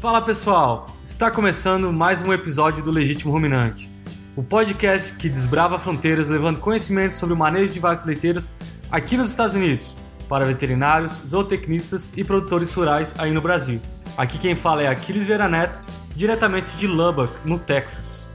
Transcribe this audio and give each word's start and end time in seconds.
Fala 0.00 0.22
pessoal, 0.22 0.86
está 1.04 1.28
começando 1.28 1.92
mais 1.92 2.22
um 2.22 2.32
episódio 2.32 2.84
do 2.84 2.90
Legítimo 2.90 3.32
Ruminante, 3.32 3.90
o 4.36 4.44
podcast 4.44 5.16
que 5.16 5.28
desbrava 5.28 5.76
fronteiras 5.76 6.28
levando 6.28 6.60
conhecimento 6.60 7.16
sobre 7.16 7.34
o 7.34 7.36
manejo 7.36 7.72
de 7.72 7.80
vacas 7.80 8.06
leiteiras 8.06 8.54
aqui 8.92 9.16
nos 9.16 9.28
Estados 9.28 9.56
Unidos, 9.56 9.96
para 10.28 10.44
veterinários, 10.44 11.20
zootecnistas 11.26 12.12
e 12.16 12.22
produtores 12.22 12.72
rurais 12.72 13.12
aí 13.18 13.32
no 13.32 13.40
Brasil. 13.40 13.80
Aqui 14.16 14.38
quem 14.38 14.54
fala 14.54 14.82
é 14.82 14.86
Aquiles 14.86 15.26
Vera 15.26 15.48
Neto, 15.48 15.80
diretamente 16.14 16.70
de 16.76 16.86
Lubbock, 16.86 17.32
no 17.44 17.58
Texas. 17.58 18.27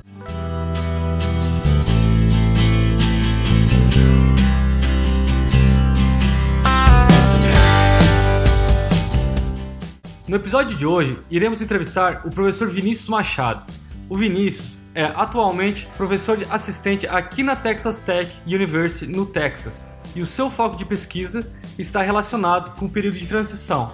No 10.26 10.38
episódio 10.38 10.78
de 10.78 10.86
hoje, 10.88 11.20
iremos 11.30 11.62
entrevistar 11.62 12.22
o 12.26 12.30
professor 12.30 12.70
Vinícius 12.70 13.10
Machado. 13.10 13.70
O 14.08 14.16
Vinícius 14.16 14.82
é 14.96 15.04
atualmente 15.04 15.86
professor 15.98 16.40
assistente 16.50 17.06
aqui 17.06 17.44
na 17.44 17.58
Texas 17.58 18.00
Tech 18.00 18.32
University, 18.48 19.12
no 19.12 19.26
Texas, 19.26 19.86
e 20.16 20.22
o 20.22 20.26
seu 20.26 20.50
foco 20.50 20.78
de 20.78 20.86
pesquisa 20.86 21.52
está 21.78 22.02
relacionado 22.02 22.74
com 22.80 22.86
o 22.86 22.90
período 22.90 23.18
de 23.18 23.28
transição, 23.28 23.92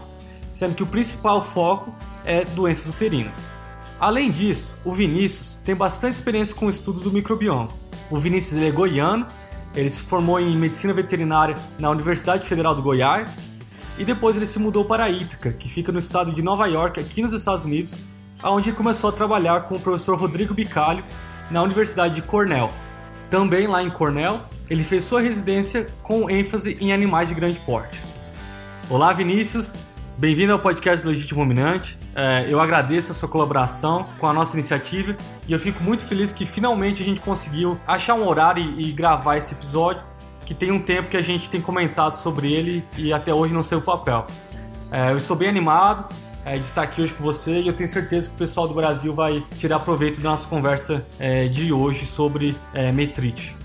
sendo 0.53 0.75
que 0.75 0.83
o 0.83 0.85
principal 0.87 1.41
foco 1.41 1.95
é 2.23 2.45
doenças 2.45 2.93
uterinas. 2.93 3.41
Além 3.99 4.29
disso, 4.29 4.77
o 4.85 4.93
Vinícius 4.93 5.59
tem 5.65 5.73
bastante 5.73 6.13
experiência 6.13 6.55
com 6.55 6.67
o 6.67 6.69
estudo 6.69 6.99
do 6.99 7.11
microbioma. 7.11 7.69
O 8.07 8.19
Vinícius 8.19 8.61
é 8.61 8.69
goiano, 8.69 9.25
ele 9.73 9.89
se 9.89 10.03
formou 10.03 10.39
em 10.39 10.55
medicina 10.55 10.93
veterinária 10.93 11.55
na 11.79 11.89
Universidade 11.89 12.47
Federal 12.47 12.75
do 12.75 12.83
Goiás 12.83 13.48
e 13.99 14.05
depois 14.05 14.37
ele 14.37 14.47
se 14.47 14.57
mudou 14.57 14.85
para 14.85 15.09
Ítaca, 15.09 15.51
que 15.51 15.67
fica 15.67 15.91
no 15.91 15.99
estado 15.99 16.31
de 16.31 16.41
Nova 16.41 16.65
York, 16.67 16.97
aqui 16.97 17.21
nos 17.21 17.33
Estados 17.33 17.65
Unidos, 17.65 17.93
onde 18.41 18.69
ele 18.69 18.77
começou 18.77 19.09
a 19.09 19.13
trabalhar 19.13 19.63
com 19.63 19.75
o 19.75 19.79
professor 19.79 20.17
Rodrigo 20.17 20.53
Bicalho 20.53 21.03
na 21.51 21.61
Universidade 21.61 22.15
de 22.15 22.21
Cornell. 22.21 22.71
Também 23.29 23.67
lá 23.67 23.83
em 23.83 23.89
Cornell, 23.89 24.39
ele 24.69 24.83
fez 24.85 25.03
sua 25.03 25.19
residência 25.19 25.89
com 26.01 26.29
ênfase 26.29 26.77
em 26.79 26.93
animais 26.93 27.27
de 27.27 27.35
grande 27.35 27.59
porte. 27.59 28.01
Olá, 28.89 29.11
Vinícius, 29.11 29.73
bem-vindo 30.17 30.53
ao 30.53 30.59
podcast 30.59 31.05
Legítimo 31.05 31.41
Dominante. 31.41 31.99
É, 32.15 32.45
eu 32.47 32.61
agradeço 32.61 33.11
a 33.11 33.15
sua 33.15 33.27
colaboração 33.27 34.07
com 34.17 34.27
a 34.27 34.33
nossa 34.33 34.55
iniciativa 34.55 35.17
e 35.45 35.51
eu 35.51 35.59
fico 35.59 35.83
muito 35.83 36.05
feliz 36.05 36.31
que 36.31 36.45
finalmente 36.45 37.03
a 37.03 37.05
gente 37.05 37.19
conseguiu 37.19 37.77
achar 37.85 38.15
um 38.15 38.25
horário 38.25 38.63
e 38.79 38.91
gravar 38.93 39.35
esse 39.35 39.55
episódio 39.55 40.08
que 40.49 40.55
tem 40.55 40.71
um 40.71 40.81
tempo 40.81 41.09
que 41.09 41.15
a 41.15 41.21
gente 41.21 41.47
tem 41.47 41.61
comentado 41.61 42.15
sobre 42.15 42.51
ele 42.51 42.83
e 42.97 43.13
até 43.13 43.31
hoje 43.31 43.53
não 43.53 43.61
sei 43.61 43.77
o 43.77 43.81
papel. 43.81 44.25
É, 44.91 45.11
eu 45.11 45.17
estou 45.17 45.37
bem 45.37 45.47
animado 45.47 46.11
é, 46.43 46.55
de 46.55 46.65
estar 46.65 46.81
aqui 46.81 47.03
hoje 47.03 47.13
com 47.13 47.23
você 47.23 47.61
e 47.61 47.67
eu 47.67 47.73
tenho 47.73 47.87
certeza 47.87 48.29
que 48.29 48.35
o 48.35 48.37
pessoal 48.39 48.67
do 48.67 48.73
Brasil 48.73 49.13
vai 49.13 49.43
tirar 49.59 49.77
proveito 49.77 50.19
da 50.21 50.31
nossa 50.31 50.49
conversa 50.49 51.05
é, 51.19 51.47
de 51.47 51.71
hoje 51.71 52.03
sobre 52.03 52.55
é, 52.73 52.91
metrite. 52.91 53.55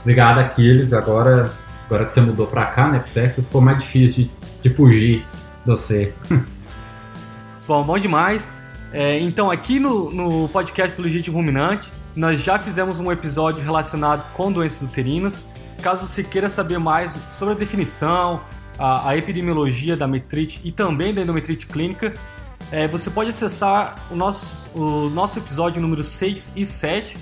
Obrigado, 0.00 0.38
Aquiles. 0.38 0.94
Agora, 0.94 1.52
agora 1.84 2.06
que 2.06 2.12
você 2.14 2.22
mudou 2.22 2.46
para 2.46 2.64
cá, 2.64 2.88
né, 2.88 3.04
Texas, 3.12 3.44
ficou 3.44 3.60
mais 3.60 3.80
difícil 3.80 4.30
de, 4.62 4.66
de 4.70 4.74
fugir 4.74 5.18
de 5.18 5.66
você. 5.66 6.14
bom, 7.68 7.84
bom 7.84 7.98
demais. 7.98 8.56
É, 8.94 9.20
então, 9.20 9.50
aqui 9.50 9.78
no, 9.78 10.10
no 10.10 10.48
podcast 10.48 10.96
do 10.96 11.02
Legítimo 11.02 11.36
Ruminante, 11.36 11.92
nós 12.16 12.40
já 12.40 12.58
fizemos 12.58 12.98
um 12.98 13.12
episódio 13.12 13.62
relacionado 13.62 14.24
com 14.32 14.50
doenças 14.50 14.88
uterinas 14.88 15.46
Caso 15.82 16.06
você 16.06 16.24
queira 16.24 16.48
saber 16.48 16.78
mais 16.78 17.16
sobre 17.30 17.54
a 17.54 17.56
definição, 17.56 18.40
a, 18.78 19.10
a 19.10 19.16
epidemiologia 19.16 19.96
da 19.96 20.06
metrite 20.06 20.60
e 20.64 20.72
também 20.72 21.14
da 21.14 21.22
endometrite 21.22 21.66
clínica, 21.66 22.14
é, 22.70 22.86
você 22.86 23.10
pode 23.10 23.30
acessar 23.30 23.96
o 24.10 24.16
nosso, 24.16 24.68
o 24.74 25.08
nosso 25.08 25.38
episódio 25.38 25.80
número 25.80 26.04
6 26.04 26.52
e 26.56 26.66
7, 26.66 27.16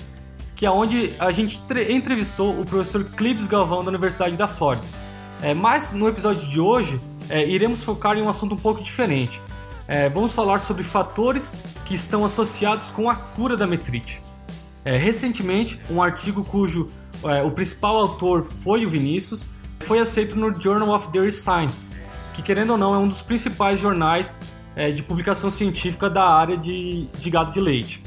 que 0.55 0.65
é 0.65 0.71
onde 0.71 1.13
a 1.19 1.31
gente 1.31 1.61
entrevistou 1.89 2.59
o 2.59 2.65
professor 2.65 3.03
Clives 3.05 3.47
Galvão 3.47 3.83
da 3.83 3.89
Universidade 3.89 4.35
da 4.35 4.47
Flórida. 4.47 4.85
É, 5.41 5.53
mas 5.53 5.91
no 5.91 6.07
episódio 6.09 6.47
de 6.49 6.59
hoje, 6.59 6.99
é, 7.29 7.47
iremos 7.47 7.83
focar 7.83 8.17
em 8.17 8.21
um 8.21 8.29
assunto 8.29 8.55
um 8.55 8.57
pouco 8.57 8.81
diferente. 8.81 9.39
É, 9.87 10.09
vamos 10.09 10.33
falar 10.33 10.59
sobre 10.59 10.83
fatores 10.83 11.53
que 11.85 11.95
estão 11.95 12.25
associados 12.25 12.89
com 12.89 13.09
a 13.09 13.15
cura 13.15 13.55
da 13.55 13.65
metrite. 13.65 14.21
É, 14.83 14.97
recentemente, 14.97 15.79
um 15.89 16.01
artigo 16.01 16.43
cujo 16.43 16.89
é, 17.23 17.41
o 17.43 17.51
principal 17.51 17.97
autor 17.97 18.43
foi 18.43 18.85
o 18.85 18.89
Vinícius, 18.89 19.47
foi 19.79 19.99
aceito 19.99 20.35
no 20.35 20.53
Journal 20.61 20.89
of 20.89 21.11
Dairy 21.11 21.31
Science, 21.31 21.89
que 22.33 22.41
querendo 22.41 22.71
ou 22.71 22.77
não 22.77 22.93
é 22.93 22.97
um 22.97 23.07
dos 23.07 23.21
principais 23.21 23.79
jornais 23.79 24.39
é, 24.75 24.91
de 24.91 25.03
publicação 25.03 25.49
científica 25.49 26.09
da 26.09 26.23
área 26.23 26.57
de, 26.57 27.07
de 27.17 27.29
gado 27.29 27.51
de 27.51 27.59
leite. 27.59 28.03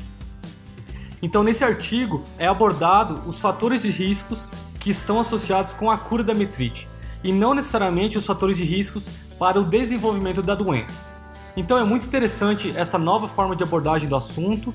Então, 1.22 1.42
nesse 1.42 1.64
artigo 1.64 2.24
é 2.38 2.46
abordado 2.46 3.20
os 3.26 3.40
fatores 3.40 3.82
de 3.82 3.90
riscos 3.90 4.48
que 4.78 4.90
estão 4.90 5.20
associados 5.20 5.74
com 5.74 5.90
a 5.90 5.98
cura 5.98 6.24
da 6.24 6.34
metrite, 6.34 6.88
e 7.22 7.32
não 7.32 7.54
necessariamente 7.54 8.16
os 8.16 8.26
fatores 8.26 8.56
de 8.56 8.64
riscos 8.64 9.06
para 9.38 9.60
o 9.60 9.64
desenvolvimento 9.64 10.42
da 10.42 10.54
doença. 10.54 11.10
Então 11.56 11.78
é 11.78 11.84
muito 11.84 12.06
interessante 12.06 12.72
essa 12.76 12.98
nova 12.98 13.28
forma 13.28 13.54
de 13.54 13.62
abordagem 13.62 14.08
do 14.08 14.16
assunto, 14.16 14.72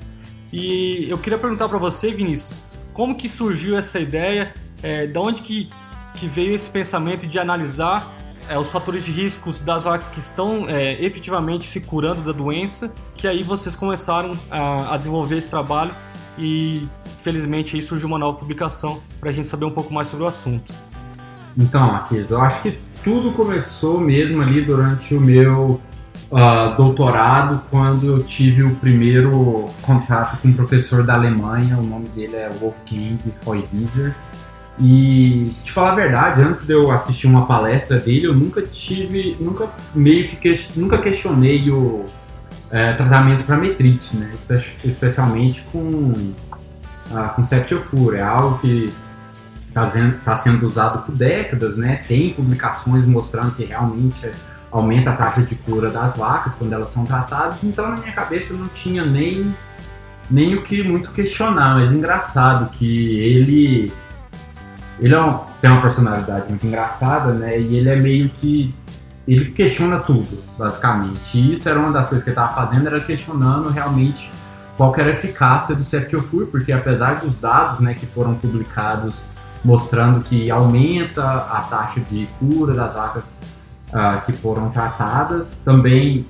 e 0.52 1.08
eu 1.10 1.18
queria 1.18 1.38
perguntar 1.38 1.68
para 1.68 1.78
você, 1.78 2.12
Vinícius, 2.12 2.62
como 2.96 3.14
que 3.14 3.28
surgiu 3.28 3.76
essa 3.76 4.00
ideia? 4.00 4.54
É, 4.82 5.06
da 5.06 5.20
onde 5.20 5.42
que, 5.42 5.68
que 6.14 6.26
veio 6.26 6.54
esse 6.54 6.70
pensamento 6.70 7.26
de 7.26 7.38
analisar 7.38 8.10
é, 8.48 8.58
os 8.58 8.72
fatores 8.72 9.04
de 9.04 9.12
riscos 9.12 9.60
das 9.60 9.84
vacas 9.84 10.08
que 10.08 10.18
estão 10.18 10.66
é, 10.66 11.04
efetivamente 11.04 11.66
se 11.66 11.82
curando 11.82 12.22
da 12.22 12.32
doença, 12.32 12.90
que 13.14 13.28
aí 13.28 13.42
vocês 13.42 13.76
começaram 13.76 14.32
a, 14.50 14.94
a 14.94 14.96
desenvolver 14.96 15.36
esse 15.36 15.50
trabalho 15.50 15.90
e 16.38 16.88
felizmente 17.20 17.76
aí 17.76 17.82
surgiu 17.82 18.08
uma 18.08 18.18
nova 18.18 18.38
publicação 18.38 19.02
para 19.20 19.28
a 19.28 19.32
gente 19.32 19.46
saber 19.46 19.66
um 19.66 19.72
pouco 19.72 19.92
mais 19.92 20.08
sobre 20.08 20.24
o 20.24 20.28
assunto. 20.28 20.72
Então, 21.54 21.88
Marquês, 21.88 22.30
eu 22.30 22.40
acho 22.40 22.62
que 22.62 22.78
tudo 23.04 23.30
começou 23.32 24.00
mesmo 24.00 24.40
ali 24.40 24.62
durante 24.62 25.14
o 25.14 25.20
meu 25.20 25.82
uh, 26.30 26.76
doutorado 26.76 27.62
quando 27.70 28.06
eu 28.06 28.22
tive 28.22 28.62
o 28.62 28.74
primeiro 28.76 29.66
contato 29.82 30.40
com 30.40 30.48
um 30.48 30.52
professor 30.52 31.02
da 31.02 31.14
Alemanha, 31.14 31.78
o 31.78 31.82
nome 31.82 32.08
dele 32.08 32.36
é 32.36 32.48
Wolfgang 32.48 33.18
Heuwieser. 33.46 34.14
E 34.78 35.54
te 35.62 35.72
falar 35.72 35.92
a 35.92 35.94
verdade, 35.94 36.42
antes 36.42 36.66
de 36.66 36.74
eu 36.74 36.90
assistir 36.90 37.26
uma 37.26 37.46
palestra 37.46 37.98
dele, 37.98 38.26
eu 38.26 38.34
nunca 38.34 38.60
tive, 38.60 39.34
nunca 39.40 39.70
meio 39.94 40.28
que 40.28 40.54
nunca 40.76 40.98
questionei 40.98 41.70
o 41.70 42.04
é, 42.70 42.92
tratamento 42.92 43.44
para 43.44 43.56
metrite, 43.56 44.18
né? 44.18 44.32
Espe 44.34 44.58
especialmente 44.84 45.62
com 45.72 46.34
ah, 47.10 47.28
com 47.28 47.42
septiofura, 47.42 48.18
é 48.18 48.22
algo 48.22 48.58
que 48.58 48.92
está 49.68 49.86
tá 50.24 50.34
sendo 50.34 50.66
usado 50.66 51.04
por 51.06 51.14
décadas, 51.14 51.76
né? 51.76 52.02
Tem 52.06 52.34
publicações 52.34 53.06
mostrando 53.06 53.54
que 53.54 53.64
realmente 53.64 54.26
é 54.26 54.32
aumenta 54.70 55.10
a 55.10 55.16
taxa 55.16 55.42
de 55.42 55.54
cura 55.54 55.90
das 55.90 56.16
vacas 56.16 56.54
quando 56.54 56.72
elas 56.72 56.88
são 56.88 57.04
tratadas, 57.04 57.64
então 57.64 57.88
na 57.88 57.96
minha 57.96 58.12
cabeça 58.12 58.52
não 58.54 58.68
tinha 58.68 59.04
nem, 59.04 59.54
nem 60.30 60.54
o 60.54 60.62
que 60.62 60.82
muito 60.82 61.12
questionar, 61.12 61.76
mas 61.76 61.92
engraçado 61.92 62.70
que 62.70 63.18
ele 63.20 63.92
ele 64.98 65.14
é 65.14 65.20
um, 65.20 65.40
tem 65.60 65.70
uma 65.70 65.82
personalidade 65.82 66.48
muito 66.48 66.66
engraçada, 66.66 67.32
né? 67.32 67.58
E 67.60 67.76
ele 67.76 67.88
é 67.88 67.96
meio 67.96 68.30
que 68.30 68.74
ele 69.28 69.50
questiona 69.50 69.98
tudo, 69.98 70.42
basicamente. 70.56 71.36
E 71.36 71.52
isso 71.52 71.68
era 71.68 71.78
uma 71.78 71.90
das 71.90 72.08
coisas 72.08 72.24
que 72.24 72.30
ele 72.30 72.38
estava 72.38 72.54
fazendo, 72.54 72.86
era 72.86 73.00
questionando 73.00 73.68
realmente 73.68 74.30
qual 74.76 74.94
era 74.96 75.10
a 75.10 75.12
eficácia 75.12 75.74
do 75.74 75.84
Septiofur, 75.84 76.46
porque 76.46 76.72
apesar 76.72 77.20
dos 77.20 77.38
dados, 77.38 77.80
né, 77.80 77.94
que 77.94 78.06
foram 78.06 78.34
publicados 78.34 79.24
mostrando 79.64 80.20
que 80.20 80.50
aumenta 80.50 81.24
a 81.24 81.66
taxa 81.68 82.00
de 82.00 82.28
cura 82.38 82.72
das 82.72 82.94
vacas 82.94 83.36
uh, 83.92 84.24
que 84.24 84.32
foram 84.32 84.70
tratadas. 84.70 85.60
Também 85.64 86.26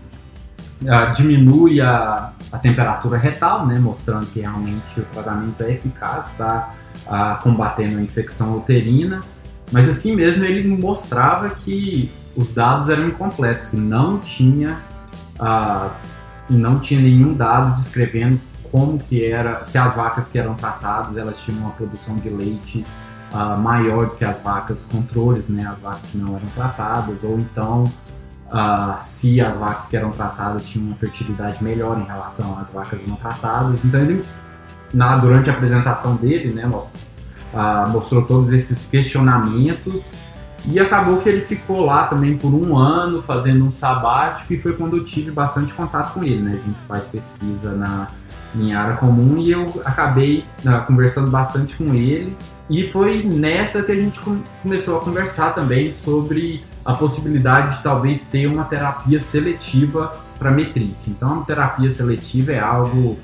uh, 0.83 1.13
diminui 1.15 1.81
a, 1.81 2.33
a 2.53 2.59
temperatura 2.59 3.19
retal, 3.19 3.67
né, 3.67 3.79
mostrando 3.79 4.27
que 4.27 4.41
realmente 4.41 5.01
o 5.01 5.05
tratamento 5.05 5.63
é 5.63 5.73
eficaz, 5.73 6.31
está 6.31 6.75
uh, 7.07 7.43
combatendo 7.43 7.99
a 7.99 8.03
infecção 8.03 8.57
uterina. 8.57 9.21
Mas 9.73 9.89
assim 9.89 10.15
mesmo 10.15 10.45
ele 10.45 10.67
mostrava 10.69 11.51
que 11.51 12.11
os 12.37 12.55
dados 12.55 12.89
eram 12.89 13.09
incompletos, 13.09 13.69
que 13.69 13.77
não 13.77 14.19
tinha, 14.19 14.79
não 16.49 16.79
tinha 16.79 17.01
nenhum 17.01 17.35
dado 17.35 17.75
descrevendo 17.75 18.39
como 18.71 18.99
que 18.99 19.25
era, 19.25 19.65
se 19.65 19.77
as 19.77 19.93
vacas 19.97 20.29
que 20.29 20.39
eram 20.39 20.55
tratadas 20.55 21.17
elas 21.17 21.41
tinham 21.41 21.61
uma 21.61 21.71
produção 21.71 22.17
de 22.17 22.29
leite 22.29 22.85
maior 23.59 24.07
do 24.07 24.17
que 24.17 24.25
as 24.25 24.41
vacas 24.41 24.87
controles, 24.87 25.49
né, 25.49 25.67
as 25.67 25.79
vacas 25.79 26.11
que 26.11 26.19
não 26.19 26.37
eram 26.37 26.49
tratadas, 26.55 27.25
ou 27.25 27.39
então 27.39 27.85
uh, 27.85 28.97
se 29.03 29.41
as 29.41 29.57
vacas 29.57 29.87
que 29.87 29.97
eram 29.97 30.11
tratadas 30.11 30.69
tinham 30.69 30.87
uma 30.87 30.97
fertilidade 30.97 31.63
melhor 31.63 31.99
em 31.99 32.05
relação 32.05 32.59
às 32.59 32.69
vacas 32.73 33.01
não 33.07 33.17
tratadas. 33.17 33.85
Então 33.85 34.01
ele, 34.01 34.25
na, 34.93 35.17
durante 35.17 35.51
a 35.51 35.53
apresentação 35.53 36.17
dele, 36.17 36.53
né, 36.53 36.67
mostrou, 36.67 37.03
uh, 37.53 37.89
mostrou 37.91 38.23
todos 38.25 38.53
esses 38.53 38.89
questionamentos 38.89 40.13
E 40.69 40.81
acabou 40.81 41.19
que 41.19 41.29
ele 41.29 41.43
ficou 41.43 41.85
lá 41.85 42.07
também 42.09 42.37
por 42.37 42.53
um 42.53 42.77
ano 42.77 43.23
fazendo 43.23 43.65
um 43.65 43.71
sabático 43.71 44.53
e 44.53 44.59
foi 44.61 44.73
quando 44.73 44.97
eu 44.97 45.05
tive 45.05 45.31
bastante 45.31 45.73
contato 45.73 46.15
com 46.15 46.25
ele, 46.25 46.43
né? 46.43 46.57
A 46.57 46.61
gente 46.61 46.79
faz 46.89 47.05
pesquisa 47.05 47.73
na 47.73 48.09
minha 48.55 48.79
área 48.79 48.97
comum 48.97 49.39
e 49.39 49.51
eu 49.51 49.83
acabei 49.85 50.45
uh, 50.65 50.87
conversando 50.87 51.31
bastante 51.31 51.77
com 51.77 51.95
ele 51.95 52.37
e 52.69 52.89
foi 52.89 53.23
nessa 53.23 53.83
que 53.83 53.93
a 53.93 53.95
gente 53.95 54.19
começou 54.63 54.99
a 54.99 55.01
conversar 55.01 55.55
também 55.55 55.91
sobre 55.91 56.65
a 56.85 56.95
possibilidade 56.95 57.77
de 57.77 57.83
talvez 57.83 58.29
ter 58.29 58.47
uma 58.47 58.65
terapia 58.65 59.21
seletiva 59.21 60.17
para 60.39 60.51
metrite. 60.51 61.09
Então, 61.11 61.41
a 61.41 61.45
terapia 61.45 61.91
seletiva 61.91 62.53
é 62.53 62.61
algo 62.61 63.19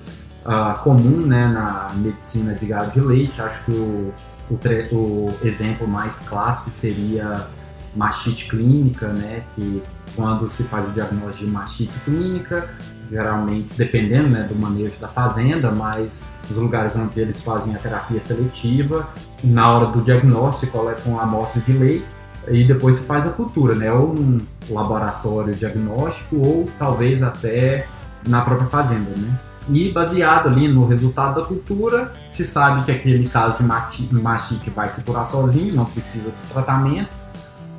uh, 0.45 0.79
comum 0.83 1.27
né, 1.27 1.49
na 1.49 1.91
medicina 1.95 2.55
de 2.55 2.67
gado 2.67 2.91
de 2.91 3.01
leite. 3.01 3.41
Acho 3.41 3.65
que 3.65 3.73
o, 3.73 4.13
o, 4.51 4.57
o 4.93 5.35
exemplo 5.45 5.87
mais 5.87 6.21
clássico 6.21 6.71
seria 6.71 7.47
mastite 7.95 8.49
clínica, 8.49 9.09
né, 9.09 9.43
que 9.55 9.83
quando 10.17 10.49
se 10.51 10.63
faz 10.65 10.89
o 10.89 10.93
diagnóstico 10.93 11.47
de 11.47 11.51
mastite 11.51 12.01
clínica, 12.01 12.69
geralmente 13.13 13.77
dependendo 13.77 14.29
né, 14.29 14.47
do 14.49 14.59
manejo 14.59 14.99
da 14.99 15.07
fazenda, 15.07 15.71
mas 15.71 16.25
os 16.51 16.57
lugares 16.57 16.97
onde 16.97 17.21
eles 17.21 17.43
fazem 17.43 17.75
a 17.75 17.79
terapia 17.79 18.21
seletiva, 18.21 19.07
na 19.45 19.71
hora 19.71 19.87
do 19.87 20.01
diagnóstico, 20.01 20.79
coletam 20.79 21.21
a 21.21 21.25
amostra 21.25 21.61
de 21.61 21.73
leite 21.73 22.07
e 22.49 22.65
depois 22.65 22.97
se 22.97 23.07
faz 23.07 23.27
a 23.27 23.31
cultura, 23.31 23.75
né, 23.75 23.93
ou 23.93 24.15
num 24.15 24.41
laboratório 24.71 25.55
diagnóstico 25.55 26.37
ou 26.37 26.69
talvez 26.79 27.23
até 27.23 27.87
na 28.27 28.41
própria 28.41 28.69
fazenda, 28.69 29.11
né. 29.15 29.39
E 29.69 29.93
baseado 29.93 30.49
ali 30.49 30.67
no 30.67 30.87
resultado 30.87 31.41
da 31.41 31.47
cultura, 31.47 32.13
se 32.33 32.45
sabe 32.45 32.85
que 32.85 32.91
aquele 32.91 33.29
caso 33.29 33.59
de 33.63 34.15
mastite 34.21 34.71
vai 34.71 34.89
se 34.89 35.05
curar 35.05 35.25
sozinho, 35.25 35.77
não 35.77 35.85
precisa 35.85 36.31
do 36.31 36.53
tratamento, 36.53 37.11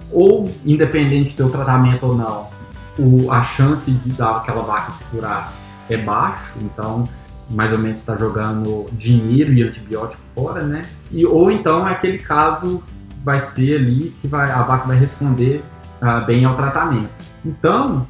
ou 0.10 0.50
independente 0.64 1.32
de 1.32 1.38
ter 1.38 1.44
o 1.44 1.50
tratamento 1.50 2.06
ou 2.06 2.16
não, 2.16 2.53
o, 2.98 3.31
a 3.31 3.42
chance 3.42 3.92
de 3.92 4.12
dar 4.12 4.38
aquela 4.38 4.62
vaca 4.62 4.92
se 4.92 5.04
curar 5.06 5.54
é 5.90 5.98
baixo, 5.98 6.54
então 6.62 7.07
mais 7.50 7.72
ou 7.72 7.78
menos 7.78 8.00
está 8.00 8.16
jogando 8.16 8.88
dinheiro 8.94 9.54
e 9.54 9.63
antibiótico 9.63 10.22
fora, 10.34 10.63
né? 10.63 10.86
E, 11.12 11.25
ou 11.25 11.51
então 11.51 11.88
é 11.88 11.92
aquele 11.92 12.18
caso 12.18 12.81
vai 13.24 13.40
ser 13.40 13.78
ali 13.78 14.13
que 14.22 14.28
vai, 14.28 14.50
a 14.51 14.63
vaca 14.63 14.88
vai 14.88 14.98
responder 14.98 15.63
uh, 16.01 16.25
bem 16.25 16.45
ao 16.45 16.56
tratamento. 16.56 17.12
Então, 17.45 18.06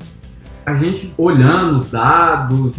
a 0.66 0.74
gente 0.76 1.14
olhando 1.18 1.78
os 1.78 1.92
dados, 1.92 2.76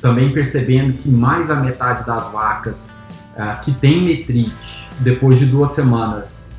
também 0.00 0.32
percebendo 0.32 0.92
que 0.94 1.08
mais 1.08 1.48
da 1.48 1.54
metade 1.54 2.04
das 2.04 2.30
vacas 2.32 2.92
uh, 3.36 3.60
que 3.62 3.72
tem 3.72 4.02
metrite 4.02 4.88
depois 5.00 5.38
de 5.38 5.46
duas 5.46 5.70
semanas 5.70 6.50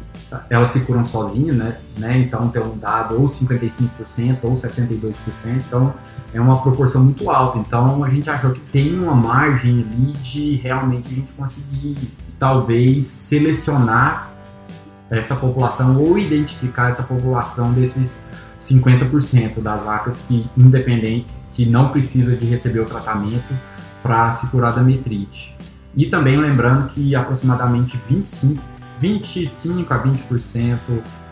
elas 0.49 0.69
se 0.69 0.81
curam 0.81 1.05
sozinhas, 1.05 1.55
né? 1.55 1.77
né? 1.97 2.17
Então 2.17 2.49
tem 2.49 2.61
um 2.61 2.77
dado 2.77 3.15
ou 3.15 3.29
55% 3.29 4.39
ou 4.43 4.53
62%, 4.53 5.13
então 5.67 5.93
é 6.33 6.41
uma 6.41 6.61
proporção 6.61 7.03
muito 7.03 7.29
alta. 7.29 7.59
Então 7.59 8.03
a 8.03 8.09
gente 8.09 8.29
achou 8.29 8.51
que 8.51 8.59
tem 8.59 8.99
uma 8.99 9.15
margem 9.15 9.85
ali 9.89 10.11
de 10.13 10.55
realmente 10.57 11.07
a 11.07 11.15
gente 11.15 11.31
conseguir 11.33 11.95
talvez 12.37 13.05
selecionar 13.05 14.31
essa 15.09 15.35
população 15.37 15.97
ou 16.01 16.17
identificar 16.17 16.89
essa 16.89 17.03
população 17.03 17.71
desses 17.71 18.23
50% 18.59 19.61
das 19.61 19.83
vacas 19.83 20.25
que 20.27 20.49
independente 20.57 21.27
que 21.53 21.65
não 21.65 21.89
precisa 21.89 22.35
de 22.35 22.45
receber 22.45 22.81
o 22.81 22.85
tratamento 22.85 23.53
para 24.03 24.31
se 24.31 24.47
curar 24.49 24.73
da 24.73 24.81
metrite. 24.81 25.55
E 25.95 26.07
também 26.07 26.37
lembrando 26.37 26.89
que 26.89 27.15
aproximadamente 27.15 27.99
25 28.07 28.61
25 28.99 29.93
a 29.93 30.03
20% 30.03 30.77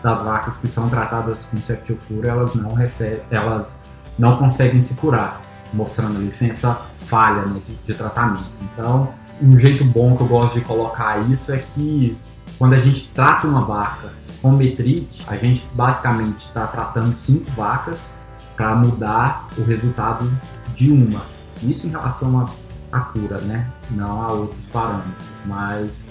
das 0.02 0.22
vacas 0.22 0.58
que 0.58 0.68
são 0.68 0.88
tratadas 0.88 1.46
com 1.46 1.56
septiofluro, 1.58 2.26
elas 2.26 2.54
não 2.54 2.74
recebem, 2.74 3.22
elas 3.30 3.78
não 4.18 4.36
conseguem 4.36 4.80
se 4.80 4.96
curar, 4.96 5.40
mostrando 5.72 6.18
ali 6.18 6.30
que 6.30 6.38
tem 6.38 6.50
essa 6.50 6.74
falha 6.94 7.42
né, 7.42 7.60
de, 7.66 7.74
de 7.74 7.94
tratamento. 7.94 8.46
Então, 8.62 9.12
um 9.42 9.58
jeito 9.58 9.84
bom 9.84 10.16
que 10.16 10.22
eu 10.22 10.28
gosto 10.28 10.58
de 10.58 10.64
colocar 10.64 11.18
isso 11.30 11.52
é 11.52 11.58
que 11.58 12.16
quando 12.58 12.74
a 12.74 12.80
gente 12.80 13.08
trata 13.08 13.46
uma 13.46 13.62
vaca 13.62 14.10
com 14.40 14.52
metrite, 14.52 15.24
a 15.28 15.36
gente 15.36 15.66
basicamente 15.74 16.38
está 16.38 16.66
tratando 16.66 17.14
cinco 17.16 17.50
vacas 17.52 18.14
para 18.56 18.74
mudar 18.74 19.48
o 19.58 19.62
resultado 19.62 20.30
de 20.74 20.90
uma. 20.90 21.22
Isso 21.62 21.86
em 21.86 21.90
relação 21.90 22.48
à 22.92 23.00
cura, 23.00 23.38
né? 23.42 23.66
Não 23.90 24.22
a 24.22 24.32
outros 24.32 24.64
parâmetros. 24.72 25.26
Mas 25.44 26.06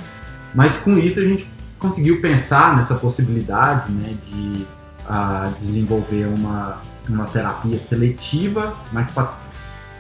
mas 0.56 0.78
com 0.78 0.98
isso 0.98 1.20
a 1.20 1.24
gente 1.24 1.48
conseguiu 1.78 2.22
pensar 2.22 2.76
nessa 2.76 2.96
possibilidade 2.96 3.92
né, 3.92 4.18
de 4.26 4.66
uh, 5.08 5.54
desenvolver 5.54 6.26
uma, 6.26 6.82
uma 7.08 7.26
terapia 7.26 7.78
seletiva, 7.78 8.76
mas 8.92 9.12
para 9.12 9.34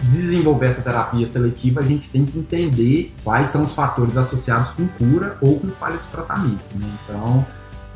desenvolver 0.01 0.67
essa 0.67 0.81
terapia 0.81 1.27
seletiva 1.27 1.81
a 1.81 1.83
gente 1.83 2.09
tem 2.09 2.25
que 2.25 2.39
entender 2.39 3.13
quais 3.23 3.49
são 3.49 3.63
os 3.63 3.73
fatores 3.73 4.17
associados 4.17 4.71
com 4.71 4.87
cura 4.87 5.37
ou 5.41 5.59
com 5.59 5.69
falha 5.71 5.97
de 5.97 6.07
tratamento. 6.07 6.63
Né? 6.75 6.89
Então, 7.03 7.45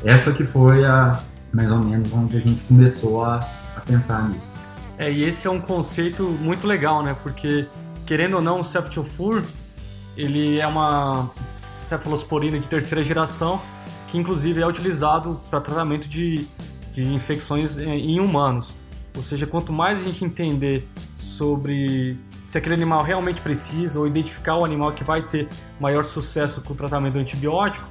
essa 0.04 0.32
que 0.32 0.44
foi 0.44 0.84
a 0.84 1.20
mais 1.52 1.70
ou 1.70 1.78
menos 1.78 2.12
onde 2.12 2.36
a 2.36 2.40
gente 2.40 2.62
começou 2.64 3.24
a, 3.24 3.36
a 3.76 3.80
pensar 3.80 4.28
nisso. 4.28 4.60
É, 4.96 5.10
e 5.10 5.24
esse 5.24 5.48
é 5.48 5.50
um 5.50 5.60
conceito 5.60 6.24
muito 6.24 6.66
legal, 6.66 7.02
né? 7.02 7.16
Porque, 7.22 7.66
querendo 8.06 8.36
ou 8.36 8.42
não, 8.42 8.60
o 8.60 8.64
Ceftiofur, 8.64 9.42
ele 10.16 10.60
é 10.60 10.66
uma 10.66 11.30
cefalosporina 11.90 12.58
de 12.58 12.68
terceira 12.68 13.02
geração, 13.02 13.60
que 14.08 14.16
inclusive 14.16 14.62
é 14.62 14.66
utilizado 14.66 15.40
para 15.50 15.60
tratamento 15.60 16.08
de, 16.08 16.46
de 16.92 17.04
infecções 17.04 17.78
em 17.78 18.20
humanos. 18.20 18.74
Ou 19.16 19.22
seja, 19.22 19.46
quanto 19.46 19.72
mais 19.72 20.00
a 20.00 20.04
gente 20.04 20.24
entender 20.24 20.88
sobre 21.18 22.16
se 22.40 22.56
aquele 22.58 22.74
animal 22.74 23.02
realmente 23.02 23.40
precisa 23.40 23.98
ou 23.98 24.06
identificar 24.06 24.56
o 24.56 24.64
animal 24.64 24.92
que 24.92 25.04
vai 25.04 25.22
ter 25.22 25.48
maior 25.80 26.04
sucesso 26.04 26.62
com 26.62 26.72
o 26.72 26.76
tratamento 26.76 27.14
do 27.14 27.18
antibiótico, 27.18 27.86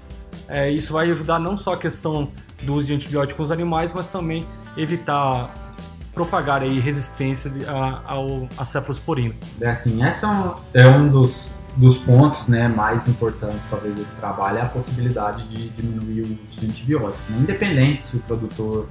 é, 0.47 0.69
isso 0.71 0.93
vai 0.93 1.11
ajudar 1.11 1.39
não 1.39 1.57
só 1.57 1.73
a 1.73 1.77
questão 1.77 2.29
do 2.63 2.73
uso 2.73 2.87
de 2.87 2.93
antibiótico 2.93 3.41
nos 3.41 3.51
animais, 3.51 3.93
mas 3.93 4.07
também 4.07 4.45
evitar 4.77 5.53
propagar 6.13 6.61
aí 6.61 6.79
resistência 6.79 7.51
a, 7.67 8.13
a, 8.13 8.61
a 8.61 8.65
cefalosporina. 8.65 9.35
É 9.61 9.69
assim, 9.69 10.03
essa 10.03 10.27
é 10.27 10.29
um, 10.29 10.53
é 10.73 10.87
um 10.87 11.09
dos 11.09 11.49
dos 11.79 11.97
pontos 11.97 12.49
né, 12.49 12.67
mais 12.67 13.07
importantes, 13.07 13.67
talvez, 13.69 13.95
desse 13.95 14.19
trabalho 14.19 14.57
é 14.57 14.61
a 14.61 14.65
possibilidade 14.65 15.47
de 15.47 15.69
diminuir 15.69 16.23
o 16.23 16.37
uso 16.45 16.59
de 16.59 16.67
antibiótico. 16.67 17.31
Né? 17.31 17.37
Independente 17.39 18.01
se 18.01 18.17
o 18.17 18.19
produtor 18.19 18.89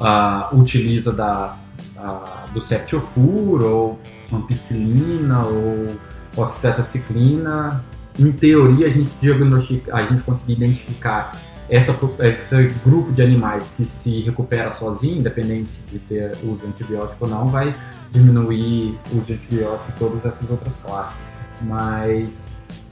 uh, 0.00 0.56
utiliza 0.58 1.12
da, 1.12 1.56
uh, 1.96 2.52
do 2.52 2.60
septiofur 2.60 3.62
ou 3.62 4.00
ampicilina 4.32 5.46
ou 5.46 5.96
oxitetraciclina, 6.36 7.84
em 8.18 8.32
teoria 8.32 8.88
a 8.88 8.90
gente 8.90 9.12
diagnostica, 9.20 9.94
a 9.94 10.02
gente 10.02 10.24
conseguir 10.24 10.54
identificar 10.54 11.38
essa, 11.70 11.96
esse 12.18 12.74
grupo 12.84 13.12
de 13.12 13.22
animais 13.22 13.74
que 13.76 13.84
se 13.84 14.22
recupera 14.22 14.72
sozinho, 14.72 15.18
independente 15.18 15.70
de 15.88 16.00
ter 16.00 16.32
uso 16.42 16.66
antibiótico 16.66 17.26
ou 17.26 17.30
não, 17.30 17.48
vai 17.48 17.72
diminuir 18.10 18.98
o 19.12 19.20
uso 19.20 19.26
de 19.26 19.34
antibiótico 19.34 19.84
em 19.88 19.98
todas 20.00 20.24
essas 20.26 20.50
outras 20.50 20.82
classes. 20.82 21.43
Mas, 21.60 22.46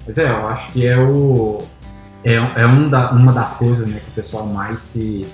mas 0.06 0.18
é, 0.18 0.30
eu 0.30 0.46
acho 0.48 0.72
que 0.72 0.86
é 0.86 0.98
o 0.98 1.58
é, 2.24 2.34
é 2.34 2.66
um 2.66 2.88
da, 2.88 3.10
uma 3.12 3.32
das 3.32 3.56
coisas 3.56 3.86
né, 3.86 4.00
que 4.00 4.10
o 4.10 4.22
pessoal 4.22 4.46
mais 4.46 4.80
se 4.80 5.26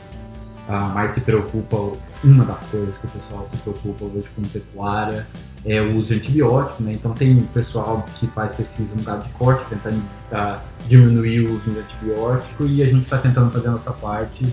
uh, 0.69 0.89
mais 0.95 1.13
se 1.13 1.21
preocupa 1.23 1.97
uma 2.25 2.45
das 2.45 2.69
coisas 2.69 2.97
que 2.97 3.07
o 3.07 3.11
pessoal 3.11 3.47
se 3.49 3.57
preocupa 3.59 4.05
hoje 4.05 4.29
com 4.35 4.43
pecuária 4.43 5.27
é 5.65 5.81
o 5.81 5.97
uso 5.97 6.15
de 6.15 6.21
antibiótico, 6.21 6.83
né? 6.83 6.93
Então 6.93 7.13
tem 7.13 7.43
pessoal 7.53 8.05
que 8.19 8.27
faz 8.29 8.55
pesquisa 8.55 8.95
no 8.95 9.03
gado 9.03 9.23
de 9.23 9.33
corte 9.35 9.67
tentando 9.67 9.99
uh, 9.99 10.59
diminuir 10.87 11.47
o 11.47 11.55
uso 11.55 11.73
de 11.73 11.79
antibiótico 11.79 12.65
e 12.65 12.83
a 12.83 12.87
gente 12.87 13.03
está 13.03 13.19
tentando 13.19 13.51
fazer 13.51 13.69
a 13.69 13.73
nossa 13.73 13.93
parte 13.93 14.47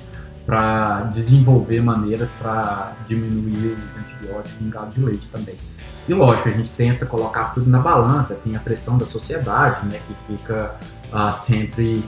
para 0.45 1.03
desenvolver 1.05 1.81
maneiras 1.81 2.31
para 2.33 2.95
diminuir 3.07 3.55
o 3.55 3.73
uso 3.73 3.93
de 3.93 3.99
antibiótico 3.99 4.63
em 4.63 4.69
gado 4.69 4.91
de 4.91 5.01
leite 5.01 5.27
também. 5.29 5.55
E 6.07 6.13
lógico, 6.13 6.49
a 6.49 6.51
gente 6.51 6.71
tenta 6.71 7.05
colocar 7.05 7.53
tudo 7.53 7.69
na 7.69 7.79
balança, 7.79 8.35
tem 8.35 8.55
a 8.55 8.59
pressão 8.59 8.97
da 8.97 9.05
sociedade, 9.05 9.85
né, 9.87 9.99
que 10.07 10.33
fica 10.37 10.75
uh, 11.11 11.35
sempre 11.35 12.03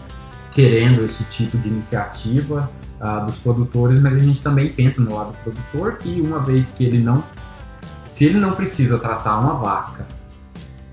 querendo 0.52 1.04
esse 1.04 1.24
tipo 1.26 1.58
de 1.58 1.68
iniciativa 1.68 2.70
uh, 3.02 3.26
dos 3.26 3.38
produtores, 3.40 4.00
mas 4.00 4.16
a 4.16 4.20
gente 4.20 4.42
também 4.42 4.70
pensa 4.70 5.02
no 5.02 5.16
lado 5.16 5.32
do 5.32 5.38
produtor 5.44 5.98
que 5.98 6.22
uma 6.22 6.40
vez 6.40 6.72
que 6.72 6.86
ele 6.86 7.00
não, 7.00 7.24
se 8.04 8.26
ele 8.26 8.40
não 8.40 8.52
precisa 8.52 9.00
tratar 9.00 9.40
uma 9.40 9.54
vaca, 9.54 10.06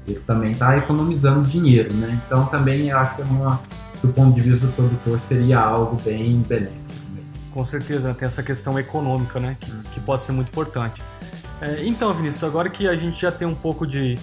ele 0.07 0.21
também 0.27 0.53
está 0.53 0.77
economizando 0.77 1.47
dinheiro, 1.47 1.93
né? 1.95 2.21
Então 2.27 2.45
também 2.47 2.91
eu 2.91 2.99
acho 2.99 3.17
que 3.17 3.23
é 3.23 3.25
uma, 3.25 3.61
do 4.03 4.09
ponto 4.09 4.35
de 4.35 4.41
vista 4.41 4.67
do 4.67 4.73
produtor 4.73 5.19
seria 5.21 5.61
algo 5.61 5.97
bem 6.03 6.43
benéfico. 6.43 6.85
Com 7.53 7.65
certeza, 7.65 8.13
tem 8.13 8.27
essa 8.27 8.43
questão 8.43 8.79
econômica, 8.79 9.39
né, 9.39 9.57
que, 9.61 9.71
que 9.93 10.01
pode 10.01 10.25
ser 10.25 10.33
muito 10.33 10.49
importante. 10.49 11.01
É, 11.65 11.83
então, 11.87 12.13
Vinícius, 12.13 12.45
agora 12.45 12.69
que 12.69 12.87
a 12.87 12.95
gente 12.95 13.23
já 13.23 13.33
tem 13.33 13.49
um 13.49 13.55
pouco 13.55 13.87
de 13.87 14.19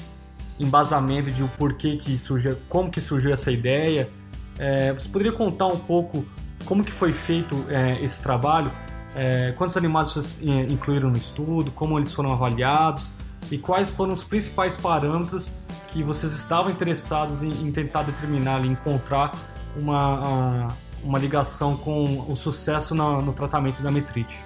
embasamento 0.60 1.31
de 1.31 1.41
o 1.41 1.48
porquê 1.48 1.98
que 1.98 2.19
surgiu, 2.19 2.55
como 2.69 2.91
que 2.91 3.01
surgiu 3.01 3.33
essa 3.33 3.51
ideia, 3.51 4.07
é, 4.60 4.93
você 4.93 5.10
poderia 5.10 5.31
contar 5.31 5.65
um 5.65 5.79
pouco 5.79 6.24
como 6.65 6.83
que 6.83 6.91
foi 6.91 7.12
feito 7.12 7.65
é, 7.67 7.95
esse 7.95 8.21
trabalho, 8.21 8.71
é, 9.15 9.53
quantos 9.53 9.75
animais 9.75 10.12
vocês 10.12 10.39
é, 10.48 10.71
incluíram 10.71 11.10
no 11.10 11.17
estudo, 11.17 11.71
como 11.71 11.98
eles 11.98 12.13
foram 12.13 12.31
avaliados? 12.31 13.12
E 13.50 13.57
quais 13.57 13.91
foram 13.91 14.13
os 14.13 14.24
principais 14.24 14.77
parâmetros 14.77 15.51
que 15.89 16.03
vocês 16.03 16.33
estavam 16.33 16.69
interessados 16.69 17.41
em, 17.41 17.50
em 17.50 17.71
tentar 17.71 18.03
determinar, 18.03 18.63
em 18.63 18.67
encontrar 18.67 19.31
uma, 19.75 20.67
uma 21.03 21.17
ligação 21.17 21.75
com 21.75 22.24
o 22.29 22.36
sucesso 22.36 22.93
no, 22.93 23.19
no 23.19 23.33
tratamento 23.33 23.81
da 23.81 23.89
metrite. 23.91 24.38